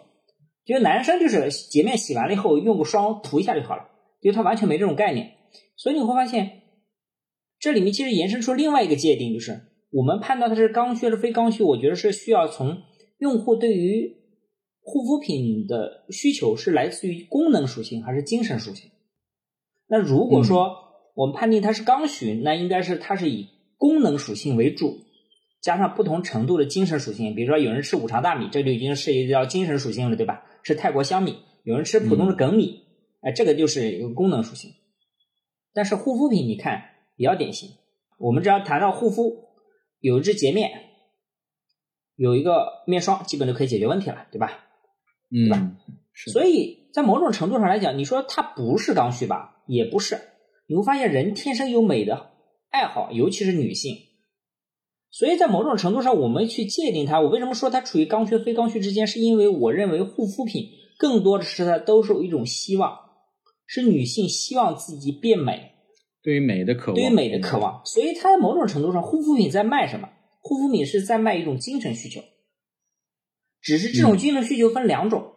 [0.66, 3.84] 觉得男生就是洁面洗完了以后用个霜涂一下就好了，
[4.20, 5.32] 因为他完全没这种概念。
[5.78, 6.64] 所以你会发现，
[7.58, 9.58] 这里面其实延伸出另外一个界定，就是
[9.90, 12.76] 我们判断它是刚需还是非刚需，我觉得是需要从
[13.16, 14.25] 用户对于。
[14.88, 18.92] 护肤品的需求是来自于功能属性还是精神属性？
[19.88, 20.76] 那如果说
[21.16, 25.00] 我们判定它是刚需，那应该是它是以功能属性为主，
[25.60, 27.34] 加上不同程度的精神属性。
[27.34, 30.44] 比如说有人吃五常大米，这就已经涉及到精神属性了，对吧？
[30.62, 32.84] 吃泰国香米，有人吃普通的梗米，
[33.22, 34.70] 哎，这个就是一个功能属性。
[35.74, 37.70] 但是护肤品你看比较典型，
[38.20, 39.48] 我们只要谈到护肤，
[39.98, 40.70] 有一支洁面，
[42.14, 44.62] 有一个面霜，基本就可以解决问题了，对吧？
[45.30, 45.72] 对吧？
[46.32, 49.62] 所以在某种程度上来讲，你说它不是刚需吧？
[49.66, 50.18] 也不是。
[50.68, 52.30] 你会发现人天生有美的
[52.70, 53.96] 爱好，尤其是女性。
[55.10, 59.06] 所以在某种程度上，我们去界定它，我为什么说它处于刚需非刚需之间？
[59.06, 60.68] 是因为我认为护肤品
[60.98, 62.98] 更多的是它都是一种希望，
[63.66, 65.72] 是女性希望自己变美，
[66.22, 67.80] 对于美的渴望，对于美的渴望。
[67.84, 70.08] 所以它在某种程度上，护肤品在卖什么？
[70.42, 72.20] 护肤品是在卖一种精神需求。
[73.66, 75.32] 只是这种精神需求分两种，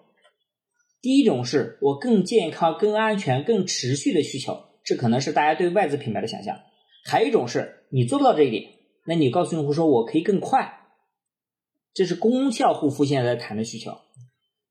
[1.02, 6.58] 第一种是我更健康、更安全、更持续的需求，这可能是大家对外资品牌的想象；
[7.04, 8.66] 还有一种是你做不到这一点，
[9.08, 10.80] 那你告诉用户说我可以更快，
[11.92, 13.98] 这是功效护肤现在在谈的需求。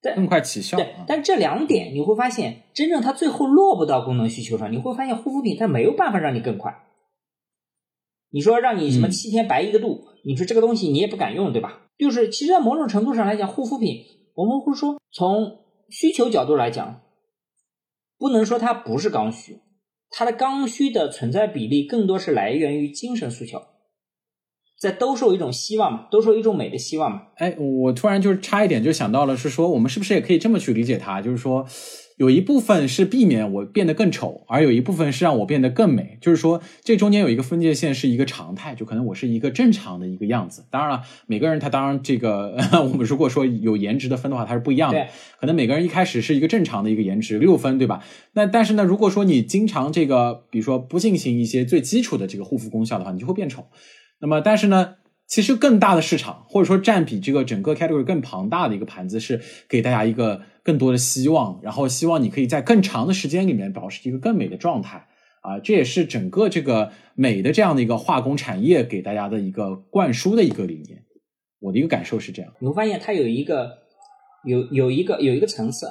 [0.01, 0.77] 更快起效。
[0.77, 6.73] 对，但这两点你会发现，真正它最后落不到功能需求上，你会发现护肤品它没有办法让你更快。
[8.31, 11.87] 你说让你什么七天白一个度，你说这个东西你也不敢用，对吧？
[11.99, 14.05] 就是其实，在某种程度上来讲，护肤品
[14.35, 15.59] 我们会说，从
[15.91, 17.01] 需求角度来讲，
[18.19, 19.61] 不能说它不是刚需，
[20.11, 23.61] 它的刚需的存在比例更多是来源于精神诉求。
[24.79, 27.23] 在兜售一种希望嘛，兜售一种美的希望嘛。
[27.35, 31.21] 哎，我突然就是差一点就想到了，是说我们是不是也可以这么去理解它？
[31.21, 31.67] 就是说，
[32.19, 36.19] 有一部分是避免我变得更丑，而有一部分是让我变得更美。
[36.21, 40.65] 就是说，这中间有一个分界线是一个常态，就可能我是一个正常的一个样子。
[40.69, 45.07] 当然了，每个人他当然这个， 我们如果说有颜值的分的话，它是不一样的。
[45.41, 48.03] 可能每个人一开始是一个正常的一个颜值六分，对吧？
[48.33, 53.67] 那但是呢，如果说你经常这个，比如说不进行一些最基础的这个护肤功效的话，你就会变丑。
[54.21, 54.95] 那么，但是呢，
[55.29, 65.07] 其实更大的市场，或者说占比这个整个 category 更庞大的一个盘子，是给大家一个更多的希望，然后希望你可以在更长的时间里面保持一个更美的状态
[65.43, 71.05] 啊，这也是整个这个美的这样的一个化工产业给大家的一个灌输的一个理念。
[71.61, 73.79] 我的一个感受是这样，你会发现它有一个
[74.45, 75.89] 有有一个有一个层次，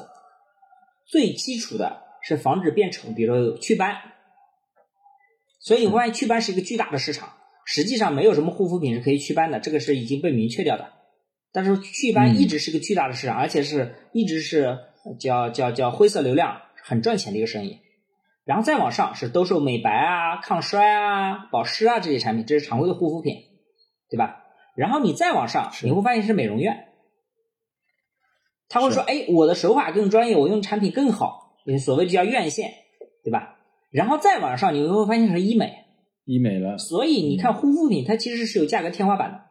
[1.06, 3.98] 最基础的是防止变丑，比如祛斑，
[5.60, 7.34] 所以你会发现祛斑是一个巨大的市场。
[7.70, 10.94] 实际上没有什么护肤品是可以祛斑的，这个是已经被明确掉的。
[11.52, 14.80] 但是祛斑一直是个巨大的市场，而且是一直是
[15.20, 17.82] 叫叫叫灰色流量，很赚钱的一个生意。
[18.46, 23.36] 然后再往上是兜售美白啊、抗衰啊、保湿啊这些产品，这是常规的护肤品，
[24.10, 24.46] 对吧？
[24.78, 26.88] 然后你再往上，你会发现是美容院，
[28.70, 32.72] 他会说：“哎，我的手法更专业，我用产品更好，所谓的叫院线，
[33.26, 33.58] 对吧？”
[33.92, 35.87] 然后再往上，你会发现是医美。
[36.28, 39.42] 医美了，所以你看护肤品它其实是有价格天花板的，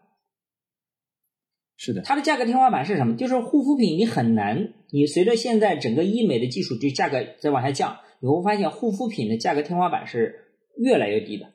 [1.78, 3.16] 是的，它的价格天花板是什么？
[3.16, 11.54] 就是护肤品你很难，你随着现在整个医美的技术就价格在往下降，你会发现护肤品的价格天花板是越来越低的。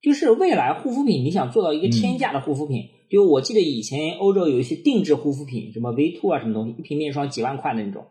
[0.00, 8.06] 就是未来护肤品你想做到一个天价的护肤品，就我记得以前欧洲有一些定制护肤品，什么 V two 啊什么东西，一瓶面霜几万块的那种，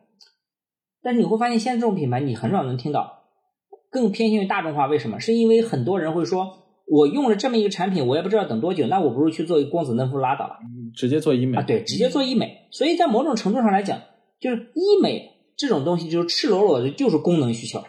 [1.01, 3.18] 但是你会发现现在这种品牌你很少能听到。
[3.89, 5.19] 更偏向于大众化，为什么？
[5.19, 6.47] 是因为很多人会说，
[6.87, 10.57] 我用了这么一个产品，我也不知道等多久，那我不如去做一个光子嫩肤拉倒了，
[10.95, 11.61] 直接做医美啊？
[11.63, 12.67] 对，直接做医美。
[12.71, 13.99] 所以在某种程度上来讲，
[14.39, 17.83] 就是医美这种东西，就是赤裸裸的，就是功能需求。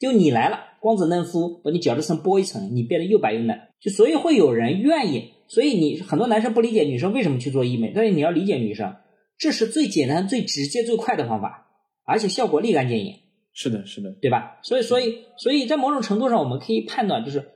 [0.00, 5.30] 就你来了，光子嫩肤把你角质层剥一层，你变得又白又嫩，就所以会有人愿意。
[5.46, 8.94] 所以你很多男生不理解女生为什么去做医美，但是你要理解女生，
[9.38, 11.66] 这是最简单、最直接、最快的方法，
[12.06, 13.14] 而且效果立竿见影。
[13.56, 14.58] 是的，是的，对吧？
[14.64, 17.52] 所以，所以，所以在某种程度上，我们可以判断，就是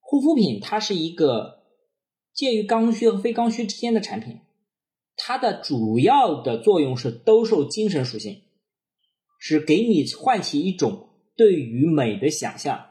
[0.00, 1.62] 护肤品它是一个
[2.34, 4.40] 介于刚需和非刚需之间的产品，
[5.16, 8.42] 它的主要的作用是兜售精神属性，
[9.40, 12.84] 是给你唤起一种对于美的想象。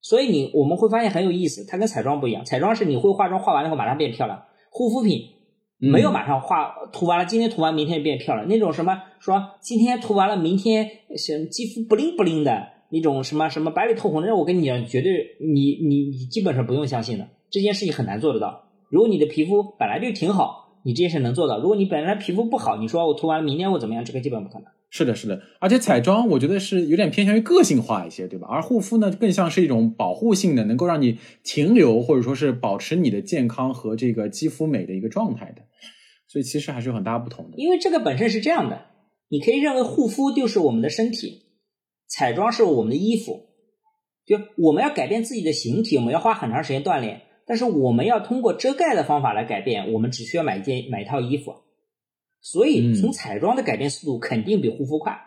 [0.00, 5.34] 所以，你我们会发现很有意思，它跟彩妆不一样，彩妆是你会化妆，化完了以后马上变漂亮，护肤品。
[5.78, 8.48] 没有马上化涂完了，今天涂完，明天就变漂亮。
[8.48, 17.26] 那种什么说今天涂完了，明天是肌肤不灵不灵的那种什么什么白里透红的，我跟你讲，绝对你你你基本上不用相信的。
[17.50, 18.68] 这件事情很难做得到。
[18.88, 21.58] 如果你的皮肤本来就挺好，你这件事能做到。
[21.58, 24.68] 如果你本来皮肤不好，你说我涂完明天我怎么样，这个基本不可能。
[24.90, 28.46] 是的，是的，而且彩妆我觉得是有点偏向于个性化一些，对吧？
[28.48, 35.62] 而护肤呢，更像是一种保护性的，能够让你停留或者说是保持你的健康和这个肌肤美的一个状态的。
[36.28, 37.56] 所以其实还是有很大不同的。
[37.56, 38.82] 因为这个本身是这样的，
[39.28, 41.42] 你可以认为护肤就是我们的身体，
[42.06, 43.46] 彩妆是我们的衣服，
[44.24, 51.54] 就我们要改变自己的形体，我们要花很长时间锻炼，但是我们要通过遮盖的方法来改变，我们只需要买一件买一套衣服。
[52.40, 55.18] 所以，从彩妆的改变速度肯定比护肤快。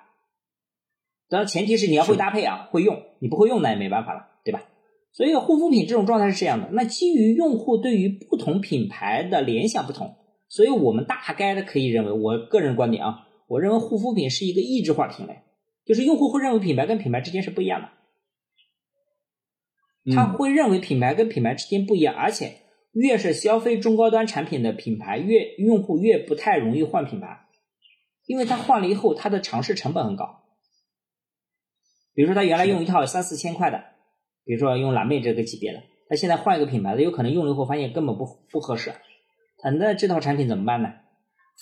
[1.28, 3.04] 当然，前提是你要会搭配啊，会用。
[3.20, 4.64] 你不会用，那也没办法了，对吧？
[5.12, 6.70] 所以，护肤品这种状态是这样的。
[6.72, 10.16] 那基于用户对于不同品牌的联想不同，
[10.48, 15.42] 所以我们大概的可以认为，我个人观点啊，我认为护肤品是一个异质化品类，
[15.86, 17.90] 就是用户会认为品牌跟品牌之间是不一样的。
[20.16, 22.62] 他会认为品牌跟品牌之间不一样，而且。
[22.92, 27.46] 越是消费中高端产品的品牌，越用户越不太容易换品牌，
[28.26, 30.42] 因为他换了以后，他的尝试成本很高。
[32.16, 33.84] 比如说，他原来用一套三四千块的，
[34.44, 38.92] 比如说用蓝妹这个级别的，他现在换一个品牌的，有可能用了以后发现根本不不合适，
[39.60, 40.90] 他那这套产品怎么办呢？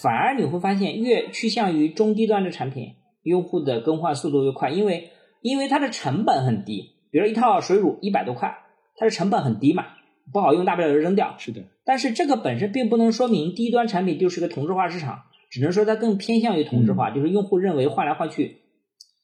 [0.01, 5.09] 反而你会发现，越趋向于中低端的产品，用户的更换速度越快，因为
[5.41, 6.93] 因为它的成本很低。
[7.09, 8.57] 比如一套水乳一百多块，
[8.95, 9.85] 它的成本很低嘛。
[10.31, 11.35] 不好用，大不了就扔掉。
[11.37, 18.57] 是的，但是这个本身并不能说明低端产品就是个同质化市场，只能说它更偏向于同质化，就是用户认为换来换去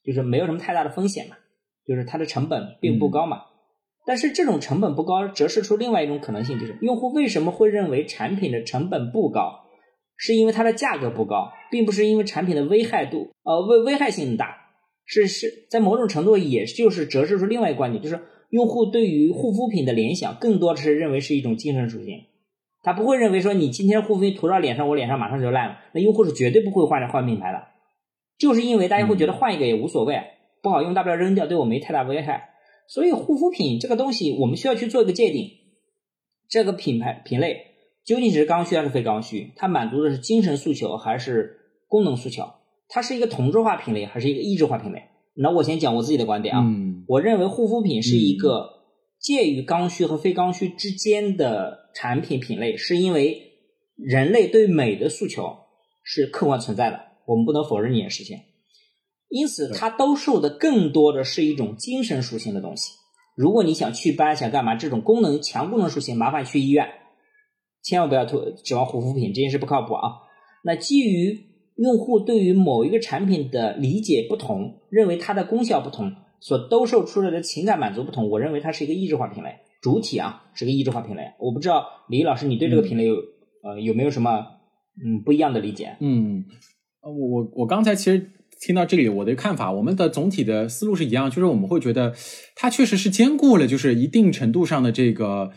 [0.06, 1.36] 就是没有什么太大的风险嘛，
[1.86, 3.42] 就是它的成本并不高嘛。
[4.06, 9.63] 但是这种成本不高，折射出另外一种可能性，就是用户为什么会认为产品的成本不高，
[10.16, 14.56] 是因为它的价格不高，并不是因为产品的危害度，呃危危害性大，
[15.06, 22.26] 是是在某种程度也就是折射出另外一个观点，就是用户对于护肤品的联想更多的是认为是一种精神属性，
[22.82, 27.68] 他不会认为说你今天护肤品涂到脸上，我脸上马上就烂了，那用户是绝对不会换换品牌的，
[28.38, 30.22] 就是因为大家会觉得换一个也无所谓，
[30.62, 32.52] 不好用大不了扔掉，对我没太大危害。
[32.88, 35.50] 所以护肤品这个东西，我们需要去做一个界定，
[36.48, 37.73] 这个品牌品类
[38.06, 39.54] 究竟是刚需还是非刚需？
[39.56, 42.44] 它满足的是精神诉求还是功能诉求？
[42.90, 45.04] 它是一个同质化品类还是一个异质化品类？
[45.36, 48.70] 那我先讲我自己的观点啊，嗯我认为护肤品是一个
[49.20, 53.54] 介于刚需和非刚需之间的产品品类，是因为
[53.96, 55.58] 人类对美的诉求
[56.04, 58.38] 是客观存在的，我们不能否认这件事情。
[59.30, 62.92] 因此，它兜售的更多的是一种精神属性的东西。
[63.36, 66.88] 如果你想祛斑，想干嘛，这种功能强功能属性，麻烦去医院，
[67.84, 70.10] 千万不要指指望护肤品，这件事不靠谱啊。
[70.64, 71.38] 那基于
[71.76, 79.50] 用户对于某一个产品的理解不同，认为它的功效不同，所兜售出来的情感满足不同，我认为它是一个异质化品类，
[79.82, 81.34] 主体啊是个异质化品类。
[81.40, 83.16] 我不知道李老师，你对这个品类有、
[83.64, 84.46] 呃有没有什么
[85.04, 85.98] 嗯不一样的理解？
[86.00, 86.46] 嗯，
[87.02, 88.32] 呃我我我刚才其实
[88.62, 92.14] 听到这里，我的看法，我们的总体的思路是一样，就是我们会觉得
[92.56, 95.52] 它确实是兼顾了，就是一定程度上的这个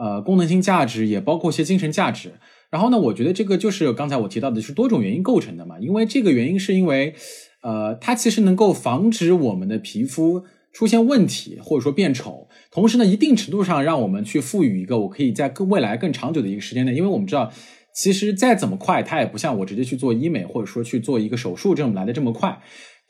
[0.00, 2.32] 呃功能性价值，也包括一些精神价值。
[2.70, 5.78] 然后呢，我觉得这个就是刚才我提到的，是多种原因构成的嘛。
[5.78, 7.14] 因为这个原因是因为，
[7.62, 17.52] 呃，它其实能够防止我们的皮肤出现问题，或者说变丑，同时呢，一定程度上让我们去赋予一个我可以在更未来更长久的一个时间内，因为我们知道，
[17.92, 22.60] 其实再怎么快，它也不像我直接去做医美或者说去做一个手术这种来的这么快。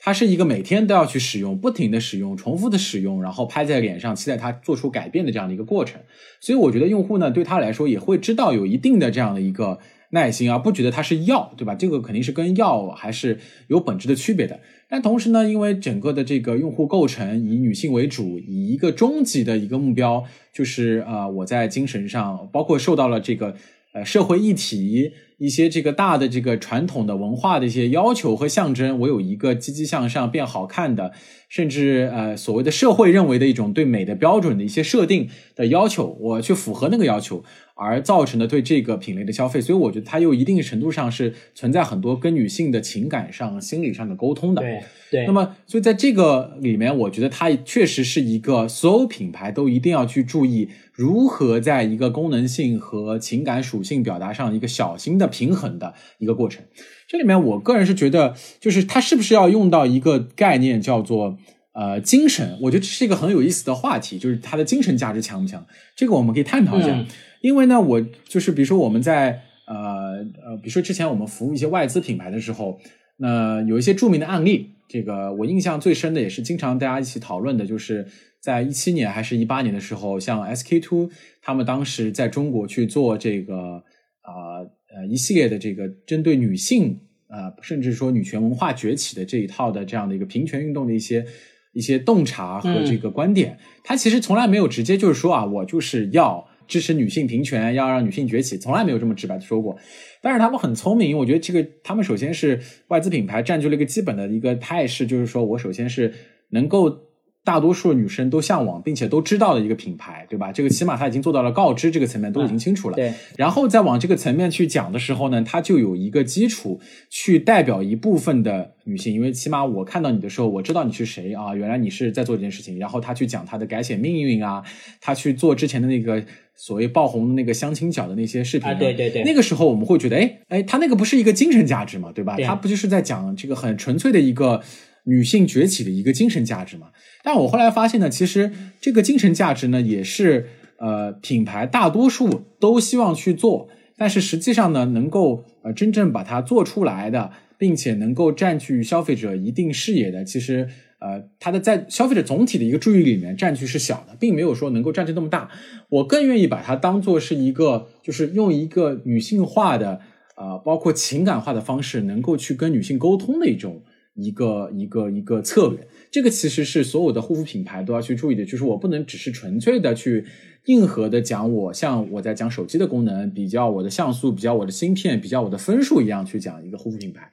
[0.03, 6.01] 它是一个每天都要去使用、不停的使用、重复的使用，然后拍在脸上，期待它做出改变的这样的一个过程。
[6.39, 9.77] 所以我觉得用户呢，对他来说也会知道有一定的这样的一个
[10.09, 11.75] 耐心，而不觉得它是药，对吧？
[11.75, 13.37] 这个肯定是跟药还是
[13.67, 14.59] 有本质的区别的。
[14.89, 23.55] 但同时呢，因为整个的这个用户构成以女性为主，以一个终极的一个目标，就是呃，我在精神上，包括受到了这个
[23.93, 25.11] 呃社会议题。
[25.41, 31.13] 一些这个大的这个传统的文化的一些要求和象征，我有一个积极向上、变好看的，
[31.49, 37.43] 甚至呃所谓的社会认为的一种对美的标准的一些设定的要求，我去符合那个要求，
[37.83, 44.61] 而造成的对这个品类的消费，所以我觉得它又一定程度上是存在很多跟女性的情感上、心理上的沟通的。
[44.61, 45.25] 对对。
[45.25, 55.31] 那么，所以在这个里面，我觉得它确实是一个所有品牌都一定要去注意如何在一个功能性和情感属性表达上一个小心的。
[55.31, 56.61] 平衡的一个过程，
[57.07, 61.37] 这里面我个人是觉得，就是它是不是要用到一个概念叫做
[61.71, 62.57] 呃精神？
[62.63, 65.65] 我觉得这是一个很有意思的话题，就是它的精神价值强不强？
[65.95, 66.89] 这个我们可以探讨一下。
[66.89, 67.07] 嗯、
[67.41, 72.79] 因为呢，我就是比如说我们在呃呃，比如说之前我们服务一些外资品牌的时候，
[73.17, 78.07] 那有一些著名的案例，这个我印象最深的也是经常大家一起讨论的，就是
[78.39, 81.09] 在一七年还是一八年的时候，像 SK two
[81.41, 83.83] 他们当时在中国去做这个
[84.21, 84.65] 啊。
[84.93, 91.25] 呃，一系列的这个针对女性啊、呃，甚至说女权文化崛起的这一套的这样的一个平权运动的一些
[91.71, 99.77] 一些洞察和这个观点，他、嗯、其实从来没有直接就是说啊，我就是要支持女性平权，要让女性崛起，从来没有这么直白的说过。
[100.21, 106.13] 但是他们很聪明，我觉得这个他们首先是外资品牌占据了一个基本的一个态势，就是说我首先是
[106.51, 107.11] 能够。
[107.43, 110.51] 大多数女生都向往并且都知道的一个品牌，对吧？
[110.51, 112.95] 这个起码他已经做到了告知这个层面都已经清楚了。
[112.95, 122.77] 嗯、对，然后再往这个层面去讲的时候呢，它就有一个基础去代表一部分的女性，因为起码我看到你的时候，我知道你是谁啊，原来你是在做这件事情。
[122.77, 124.63] 然后他去讲他的改写命运啊，
[124.99, 126.23] 他去做之前的那个
[126.61, 132.35] 所谓爆红的那个相亲角的那些视频啊，对对对，那个时候我们会觉得，哎哎，他那个不是一个精神价值嘛，对吧？
[132.35, 134.61] 对他不就是在讲这个很纯粹的一个。
[135.05, 136.89] 女性崛起的一个精神价值嘛，
[137.23, 140.47] 但我后来发现呢，其实这个精神价值呢，也是
[140.77, 150.69] 呃品牌大多数都希望去做，但是实际上呢，能够呃真正把它做出来的，并且能够占据消费者一定视野的，其实
[151.01, 155.49] 呃它的在消费者总体的一个注意里面占据是小的，并没有说能够占据那么大。
[155.89, 159.99] 我更愿意把它当做是一个，就是用一个女性化的
[160.37, 163.83] 呃包括情感化的方式，能够去跟女性沟通的一种。
[164.13, 165.87] 一个一个一个策略。
[166.11, 170.25] 这个其实是所有的护肤品牌都要去注意的，就是我不能只是纯粹的去
[170.65, 177.31] 硬核的讲我像我在讲手机的功能，比较我的像素，比较我的芯片，比较我的分数一样去讲一个护肤品牌，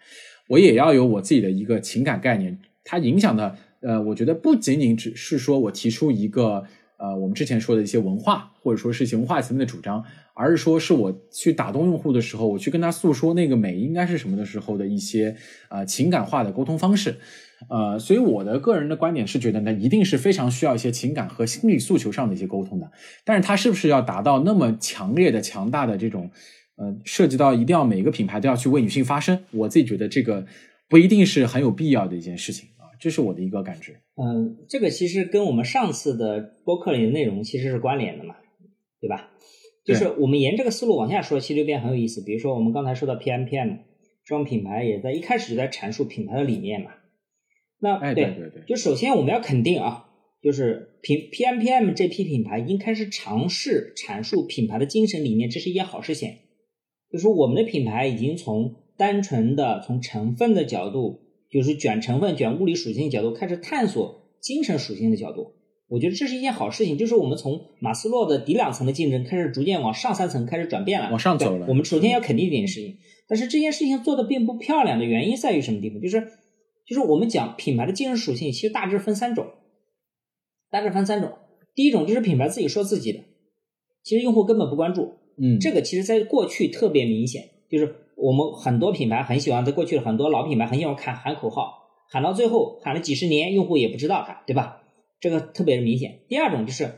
[0.48, 2.56] 我也要有我自己的一个情感概念，
[2.88, 3.54] 它影响的。
[3.80, 6.64] 呃，我觉得不仅仅只是说我提出一个
[6.96, 10.02] 呃，我们之前说的一些文化，或者说是一些文化层面的主张，
[10.34, 15.36] 而是说是我去打动用户的时候，我去跟他诉说那个美应该是什么的时候的一些
[15.68, 17.18] 呃情感化的沟通方式。
[17.70, 22.90] 呃，所以我的个人的观点是觉得呢，一定是非常需要一些情感和心理诉求上的一些沟通的。
[23.24, 26.28] 但是它是不是要达到那么强烈的、强大的这种
[26.74, 29.38] 呃，涉及到一定要每个品牌都要去为女性发声？
[29.52, 30.44] 我自己觉得这个
[30.88, 32.68] 不一定是很有必要的一件事情。
[32.98, 34.00] 这是我的一个感知。
[34.16, 38.36] 嗯，这个其实跟我们上次的播客里的内容其实是关联的嘛，
[39.00, 39.30] 对吧？
[39.84, 42.22] 就是我们沿这个思路往下说，其实就变很有意思。
[42.22, 43.78] 比如说我们刚才说到 PMPM
[44.24, 46.90] 这种品牌，也在一开始就在阐述品牌的理念嘛。
[47.80, 50.10] 那哎，对对对，就首先我们要肯定啊，
[50.42, 56.34] 就是品 PMPM 这批品牌应该是尝试阐述品牌的精神理念，这是一件好事情。
[57.10, 61.27] 就是我们的品牌已经从单纯的从成分的角度。
[61.50, 65.54] 就是卷成分、卷物理属性的角度开始探索精神属性的角度，
[65.88, 66.98] 我觉得这是一件好事情。
[66.98, 71.66] 就是我们从马斯洛的底两层的竞争开始，逐渐往上三层开始转变了，往上走了。
[71.68, 76.00] 我们首先要肯定一件事情，但是这件事情做的并不漂亮的原因在于什么地方？
[76.00, 76.20] 就是，
[76.86, 79.46] 就是我们讲品牌的精神属性，其实大致分三种，
[80.70, 81.32] 大致分三种。
[81.74, 83.20] 第一种就是品牌自己说自己的，
[84.02, 85.14] 其实用户根本不关注。
[85.40, 88.04] 嗯，这个其实在过去特别明显，就是。
[88.20, 94.82] 我们很多品牌很喜欢，在过去的很多老品牌很喜欢喊喊口号，喊到最后喊了几十年，用户也不知道它，对吧？
[95.20, 96.22] 这个特别的明显。
[96.28, 96.94] 第二种就是，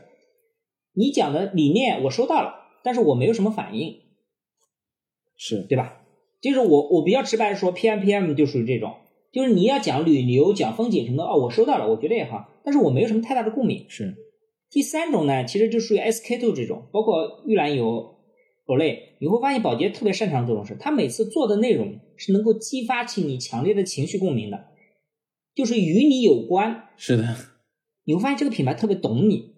[0.95, 3.99] 你讲的理念我收到了，但是我没有什么反应，
[5.37, 6.01] 是对吧？
[6.41, 8.95] 就是我我比较直白的说，P M P M 就属于这种，
[9.31, 13.85] 就是你要讲旅游、讲风景什么的，哦，我收到了，我觉得也好，但是我没有什么太大的共鸣。
[13.89, 14.15] 是。
[14.71, 18.10] 第三种呢，其实就属于 S K two 这种，包括玉兰油。
[18.71, 24.67] 宝类，你会发现宝洁特别擅长这种事，他每次做的内容是能够激发起你强烈的情绪共鸣的，
[25.53, 26.85] 就是与你有关。
[26.95, 27.35] 是的，
[28.05, 29.55] 你会发现这个品牌特别懂你，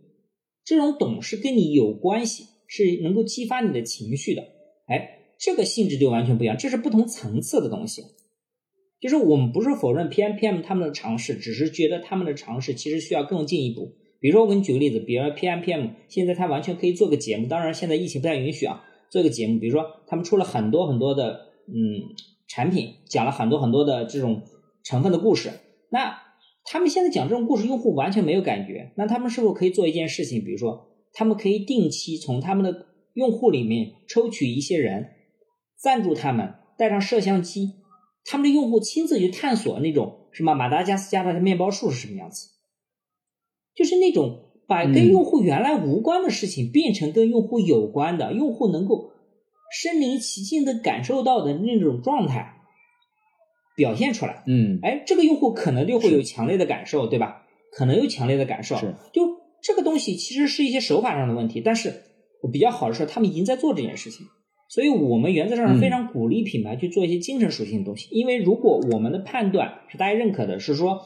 [0.66, 4.41] 这种懂是跟你有关系，是能够激发你的情绪的。
[4.88, 8.01] 哎，这个性质就完全不一样，这是不同层次的东西。
[8.99, 13.93] 就是我们不是否认 P M P M 他们的尝试，只是觉得他们的尝试其实需要更进一步。
[14.20, 18.84] 比如说，我给你举个例子，比如 P M P M 现在它完全可以做个节目，当然现在疫情不太允许啊。
[19.14, 22.01] 做一个节目，比如说他们出了很多很多的嗯
[22.47, 24.41] 产品，讲了很多很多的这种
[24.84, 25.51] 成分的故事。
[25.91, 26.18] 那
[26.66, 28.91] 他们现在讲这种故事，用户完全没有感觉。
[28.97, 30.43] 那他们是否可以做一件事情？
[30.43, 35.11] 比如说，他们可以定期从他们的用户里面抽取一些人，
[35.78, 37.74] 赞助他们，带上摄像机，
[38.26, 42.49] 他们的用户亲自去探索那种什么马达加斯加的面包树是什么样子，
[43.76, 44.49] 就是那种。
[44.66, 49.11] 把跟用户原来无关的事情变成跟用户有关的，用户能够
[49.72, 52.55] 身临其境的感受到的那种状态
[53.76, 54.43] 表现出来。
[54.47, 57.43] 嗯，哎，这个用户可能就会有强烈的感受，对吧？
[57.72, 58.78] 可能有强烈的感受。
[58.78, 62.01] 是，就这个东西其实是一些手法上的问题，但是
[62.41, 64.28] 我比较好的是他们已经在做这件事情，
[64.70, 71.01] 所以我们原则上是非常鼓励品牌去做一些精神属性的东西，因为如果我们的判断是大家认可的，是说。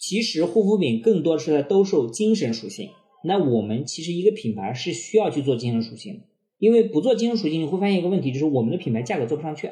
[0.00, 2.88] 其实护肤品更多是在兜售精神属性。
[3.22, 6.20] 那我们其实一个品牌是需要去做精神属性的，
[6.58, 9.70] 因为不做精神属性，你会发现一个问题，就是我们的品牌价格做不上去，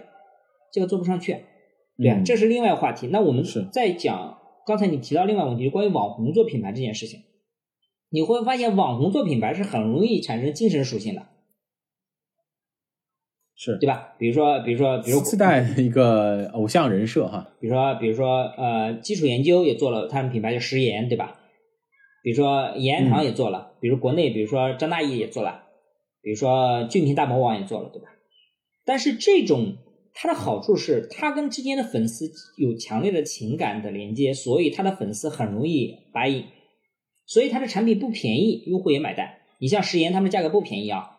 [0.71, 1.39] 这个做不上去，
[1.97, 3.07] 对啊，这是另外话题。
[3.07, 7.21] 那我们再讲，刚才你提到另外问题，关于网红做品牌这件事情，
[8.11, 11.27] 你会发现网红做品牌是很容易产生精神属性的。
[13.61, 14.15] 是对吧？
[14.21, 17.49] 比如说，比如说，比如自带一个偶像人设哈。
[17.59, 21.41] 比如说，比如说，呃，基础研究也做了，他们品牌叫食盐，对吧？
[22.23, 25.65] 比如说，延安堂也做了，比如国内，比如说张大奕也做了，
[26.23, 28.07] 比如说俊平大魔王也做了，对吧？
[28.85, 29.75] 但是这种
[30.15, 36.45] 它的好处是，它跟之间的粉丝有强烈的情感的连接，所以它的粉丝很容易答应，
[37.27, 39.29] 所以它的产品不便宜，用户也买单。
[39.59, 41.18] 你像食盐，他们的价格不便宜啊。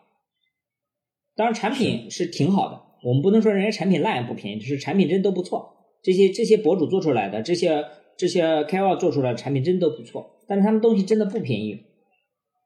[1.36, 5.76] 当然，产品是挺好的，我们不能说人家产品烂也不便宜，就是产品真都不错。
[6.02, 7.84] 这些这些博主做出来的，这些
[8.16, 11.84] 这些 KOL 做出来的产品真都不错，但是他们东西真的不便宜，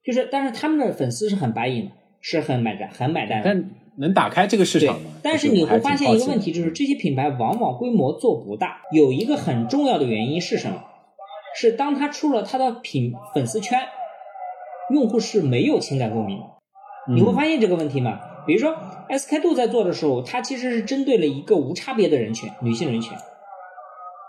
[0.05, 3.45] 就是但是他们的粉丝是很白银的，是很买单很买单的。
[3.45, 5.11] 但能打开这个市场吗？
[5.23, 10.83] 但是你会发现一个问题，就是这些品牌往往规模做不大，有一个很重要的原因是什么？
[11.57, 13.79] 是当他出了他的品粉丝圈，
[14.91, 16.41] 用户是没有情感共鸣，
[17.09, 18.21] 你会发现这个问题吗？
[18.47, 18.77] 比如说
[19.09, 23.17] ，SK two 在做的时候，它其实是针对了一个无差别的人群，女性人群。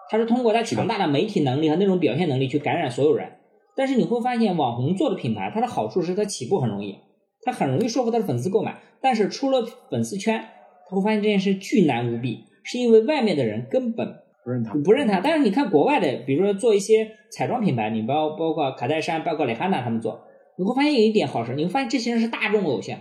[0.09, 3.34] 它是通过它强大的媒体能力和那种表现能力去感染所有人。
[3.76, 6.99] 但是你会发现，网红做的品牌，它的好处是它起步很容易，
[7.43, 8.78] 它很容易说服它的粉丝购买。
[9.01, 10.43] 但是出了粉丝圈，
[10.89, 15.20] 他会发现这件事巨难无比，是因为外面的人根本不认他，不认他。
[15.20, 20.22] 但是你看国外的，比如说做一些彩妆品牌，你包包括卡戴珊、包括蕾哈娜他们做，
[20.57, 22.99] 你会发现有一点好事，你会发现这些人是大众偶像，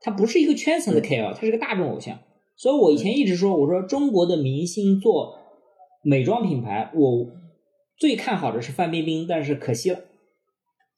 [0.00, 2.18] 他不是一个圈层的 KOL，他是个大众偶像。
[2.56, 5.38] 所以我以前一直说，我说中国的明星做
[6.02, 7.38] 美妆品牌，我。
[7.98, 10.00] 最看好的是范冰冰，但是可惜了，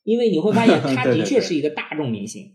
[0.04, 2.52] 因为你会发现 她的确是一个大众明星，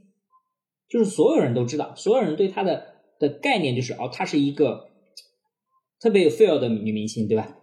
[0.87, 4.89] 就是所有人都知道，所有人对她的的概念就是哦，她是一个
[5.99, 7.56] 特别有 feel 的女明星，对吧？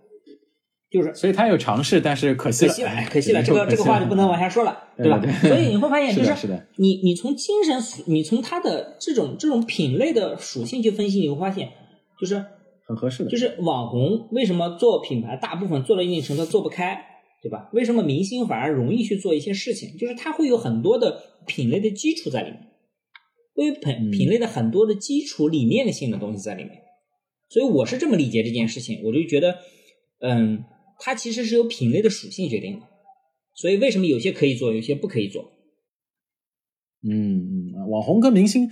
[0.95, 2.72] 就是，所以他有尝试，但是可惜了，
[3.11, 5.20] 可惜了，这个这个话就不能往下说了， 对吧？
[5.42, 7.76] 所以你会发现，就是你你从精神，
[8.07, 11.68] 你从他的这种这种品类的属性去分析，你会发现，
[12.20, 12.45] 就是。
[12.86, 17.03] 很合适的，就是网红为什么做品牌，大部分做了一定程度做不开，
[17.42, 17.70] 对吧？
[17.72, 19.97] 为什么明星反而容易去做一些事情？
[19.97, 22.61] 就是他会有很多的品类的基础在里面，
[23.55, 26.72] 会有品品类的很多的基础理念性的东西在里面。
[27.49, 29.57] 所以我是这么理解这件事情，我就觉得，
[30.20, 30.62] 嗯，
[31.05, 32.86] 它其实是由品类的属性决定的。
[33.55, 35.52] 所以为什么有些可以做，有些不可以做？
[37.07, 37.36] 嗯
[37.76, 38.70] 嗯，网红跟明星。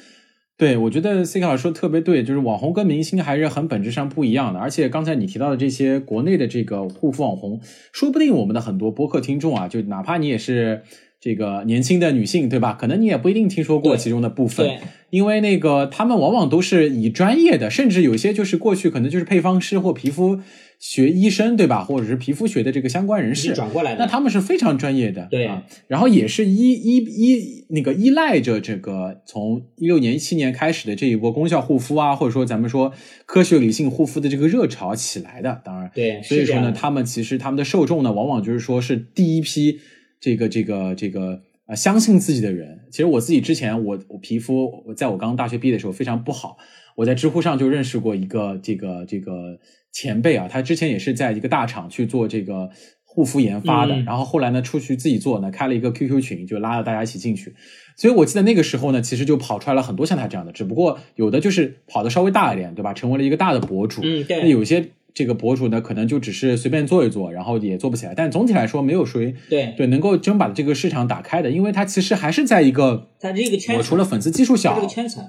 [0.57, 4.59] 对，我觉得 C K 老师说的特别对，就是网红跟明星还是很本质上不一样的。
[4.59, 7.61] 而且刚才你提到的这些国内的这个护肤网红，
[7.93, 10.83] 说不定我们的很多播客听众啊，就哪怕你也是。
[11.25, 12.73] 这个年轻的女性，对吧？
[12.73, 14.81] 可能你也不一定听说过其中的部分，
[15.11, 20.41] 因为那个他们往往都是以专业的，甚至有些就是过去可能就是配方师或皮肤
[20.83, 21.85] 学医生，对吧？
[21.85, 25.63] 或者是皮肤学的这个相关人士转过来的，那他们是非常专业的，对啊。
[25.87, 32.93] 然后也是依依依那个依赖着这个从一六年一七年开始的这一波功效护肤啊，或者说咱们说
[33.27, 35.63] 科学理性护肤的这个热潮起来的。
[35.65, 39.79] 当然，对，所以说呢，他们其实他们的受众呢，往往就是说是第一批。
[40.25, 46.57] 这个这个这个啊，相信自己的人，其实我自己之前我我皮肤，我在我刚大学毕业的时候非常不好，
[46.95, 49.59] 我在知乎上就认识过一个这个这个
[49.93, 52.71] 前辈啊，他之前也是在一个大厂去做这个
[53.05, 57.55] 护肤研发的，然后后来呢出去自己做呢，开了一个 QQ 群，就拉了大家一起进去，
[57.97, 62.93] 所以我记得那个时候呢，其实就跑出来了很多像他这样的，只不过有的就是跑的稍微大一点，对吧？
[62.93, 64.91] 成为了一个大的博主，嗯，对，那有些。
[65.15, 68.15] 这个博主呢，可能就只是随便做一做，然后也做不起来。
[68.15, 75.23] 但总体来说，没有谁对对能够真把这个市场打开的，因为他其实还是在一个在这个圈，我除了粉丝基数小，这个圈层，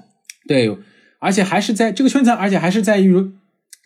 [0.48, 0.74] 对，
[1.18, 3.14] 而且还是在这个圈层，而且还是在于，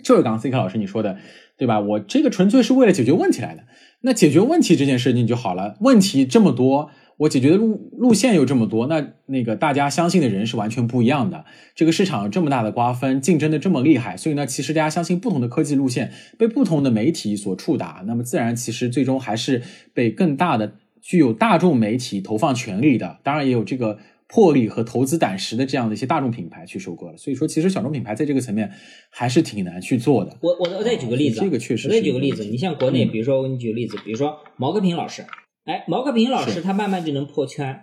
[0.02, 1.16] 就是刚刚 C K 老师你说的，
[1.56, 1.80] 对吧？
[1.80, 3.64] 我这个纯粹是为了解决问题来的。
[4.02, 6.90] 那解决问题这件事情就好了，问题这么多。
[7.18, 11.44] 我解决的路路线又这么多，那那个大家相信的人是完全不一样的。
[11.74, 19.60] 这个市场这么大的瓜分，竞争的这么厉害，所以呢，其实大家相信不同的科技路线被不同的媒体所触达，那么自然其实最终还是
[19.92, 27.16] 被更大的具有大众媒体投放权力的，当然也有这个魄力和投资胆识的这样的一些大众品牌去收购了。
[27.16, 28.70] 所以说，其实小众品牌在这个层面
[29.10, 30.36] 还是挺难去做的。
[30.42, 31.88] 我我我再举个例子，这个确实。
[31.88, 35.24] 我再举个例子，你像国内，比如说我给你举个例子，比如说毛戈平老师。
[35.64, 37.82] 哎，毛戈平老师他慢慢就能破圈，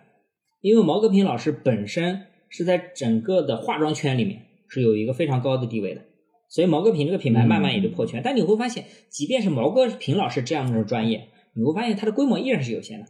[0.61, 6.01] 因为毛戈平老师本身是在整个的化妆圈里面是有一个非常高的地位的，
[6.49, 8.21] 所以毛戈平这个品牌慢慢也就破圈。
[8.23, 13.07] 但你会发现，即便是毛戈平老师这样的专业，你会发现它的规模依然是有限的。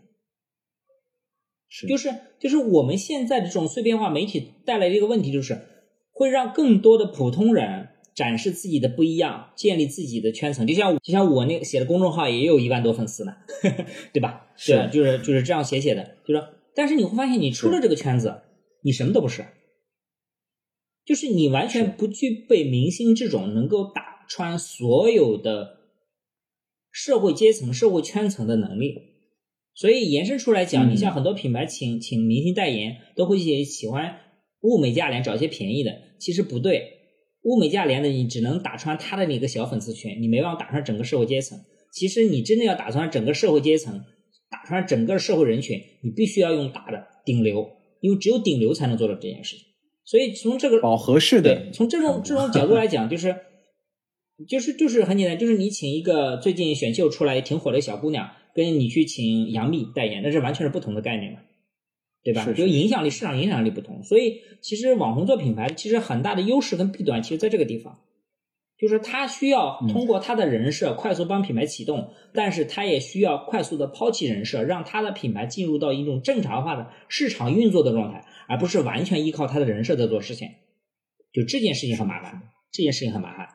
[1.70, 5.60] 是，就是就是我们现在的这种碎片化媒体带来的一个问题，就是
[6.12, 7.90] 会让更多的普通人。
[8.16, 13.34] 展示自己的不一样，建立自己的圈层，就像就像我那个写的公众号也有一万多粉丝呢，
[14.14, 14.48] 对吧？
[14.56, 16.42] 是，就是就是这样写写的，就是。
[16.74, 18.44] 但是你会发现，你出了这个圈子，
[18.84, 19.44] 你什么都不是，
[21.06, 25.80] 就是你完全不具备明星这种能够打穿所有的
[26.90, 28.96] 社会阶层、社会圈层的能力。
[29.76, 34.18] 所以延伸出来讲，你像很多品牌请请明星代言，都会喜喜欢
[34.62, 36.94] 物美价廉，找一些便宜的，其实不对。
[37.44, 41.60] 物美价廉的，你只能打穿他的那个小粉丝群，你没办法打穿整个社会阶层。
[41.94, 44.02] 其实你真的要打穿整个社会阶层，
[44.50, 47.70] 打穿整个社会人群，你必须要用大的顶流，
[48.02, 49.66] 因为只有顶流才能做到这件事情。
[50.04, 53.36] 所以从这个饱和式的，从这种这种角度来讲，就是
[54.48, 61.40] 就是就是很简单，就是你请一个最近选秀出来挺火的小姑娘，跟你去请杨幂代言，那是完全是不同的概念嘛。
[62.24, 62.44] 对吧？
[62.54, 68.00] 就影响力、市场影响力不同，所以其实网红做品牌，其实很大的优势跟弊端，其实在这个地方，
[68.80, 80.50] 就是他需要通过他的人设快速帮品牌启动，但是他也需要快速的抛弃人设，让他的品牌进入到一种正常化的市场运作的状态，而不是完全依靠他的人设在做事情。
[81.32, 82.42] 就这件事情很麻烦，
[82.72, 83.50] 这件事情很麻烦，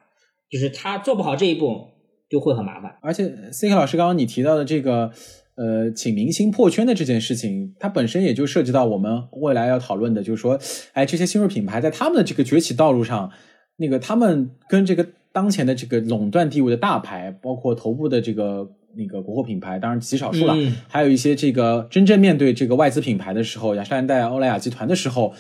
[0.49, 1.89] 就是他做不好这一步，
[2.31, 2.97] 就会很麻烦。
[3.03, 5.11] 而且 C K 老师刚刚你提到的这个。
[5.57, 10.59] 呃，请明星破圈的这件事情，它本身也就涉及到我们未来要讨论的，就是说，
[10.95, 13.31] 哎，这些新锐品牌在他们的这个崛起道路上，
[13.77, 18.67] 那个他们跟这个当前的这个垄断地位的大牌，包括头部的这个
[18.97, 20.57] 那个国货品牌，当然极少数了，
[20.89, 25.35] 还有一些这个真正面对这个外资品牌的时候，雅诗兰黛、欧莱雅集团的时候。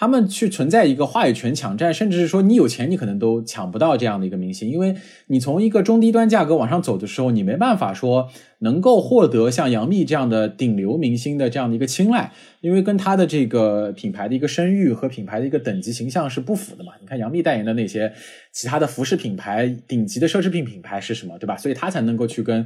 [0.00, 4.94] 他们去存在一个话语权抢占，甚至是说你有钱，你可能都抢不到这样的一个明星，因为
[5.26, 8.30] 你从一个中低端价格往上走的时候，你没办法说
[8.60, 12.30] 能够获得像杨幂这样的顶流明星的这样的一个青睐，
[12.60, 16.92] 因为跟他的这个品牌的一个声誉和品牌的一个等级形象是不符的嘛。
[17.00, 18.12] 你看杨幂代言的那些
[18.52, 21.56] 其他的服饰品牌、顶级的奢侈品品牌是什么，对吧？
[21.56, 22.64] 所以他才能够去跟。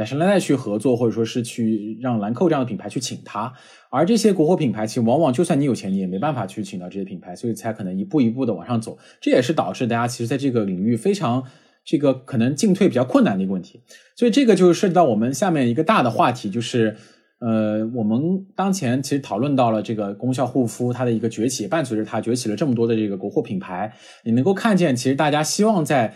[0.00, 3.52] 雅诗兰黛去合作，或者说是去让兰蔻这样的品牌去请他，
[3.90, 8.96] 而这些国货品牌其实往往就算你有钱，你也没办法去请到这些品牌，所以才可能一步一步的往上走。
[9.20, 11.44] 这也是导致大家其实在这个领域非常
[11.84, 13.82] 这个可能进退比较困难的一个问题。
[14.16, 16.96] 所以这个就涉及到我们下面一个大的话题，就是
[17.40, 23.92] 呃，我们当前其实讨论到了这个功效护肤它的一个崛起，伴随着它崛起了这么多的这个国货品牌，
[24.24, 26.14] 你能够看见其实大家希望在。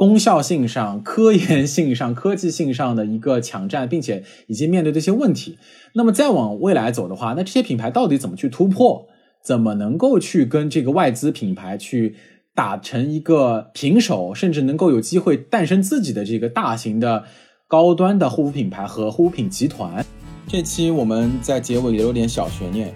[0.00, 5.58] 功效性上、科研性上、科技性上的一个抢占，并且以及面对这些问题。
[5.92, 9.08] 那么再往未来走的话，那这些品牌到底怎么去突破？
[9.44, 12.16] 怎么能够去跟这个外资品牌去
[12.54, 17.24] 打成一个平手，甚至能够有机会诞生自己的这个大型的
[17.68, 20.02] 高端的护肤品牌和护肤品集团？
[20.46, 22.90] 这期我们在结尾留点小悬念，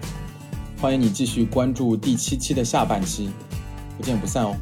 [0.81, 3.29] 欢迎你继续关注第七期的下半期，
[3.95, 4.55] 不见不散哦。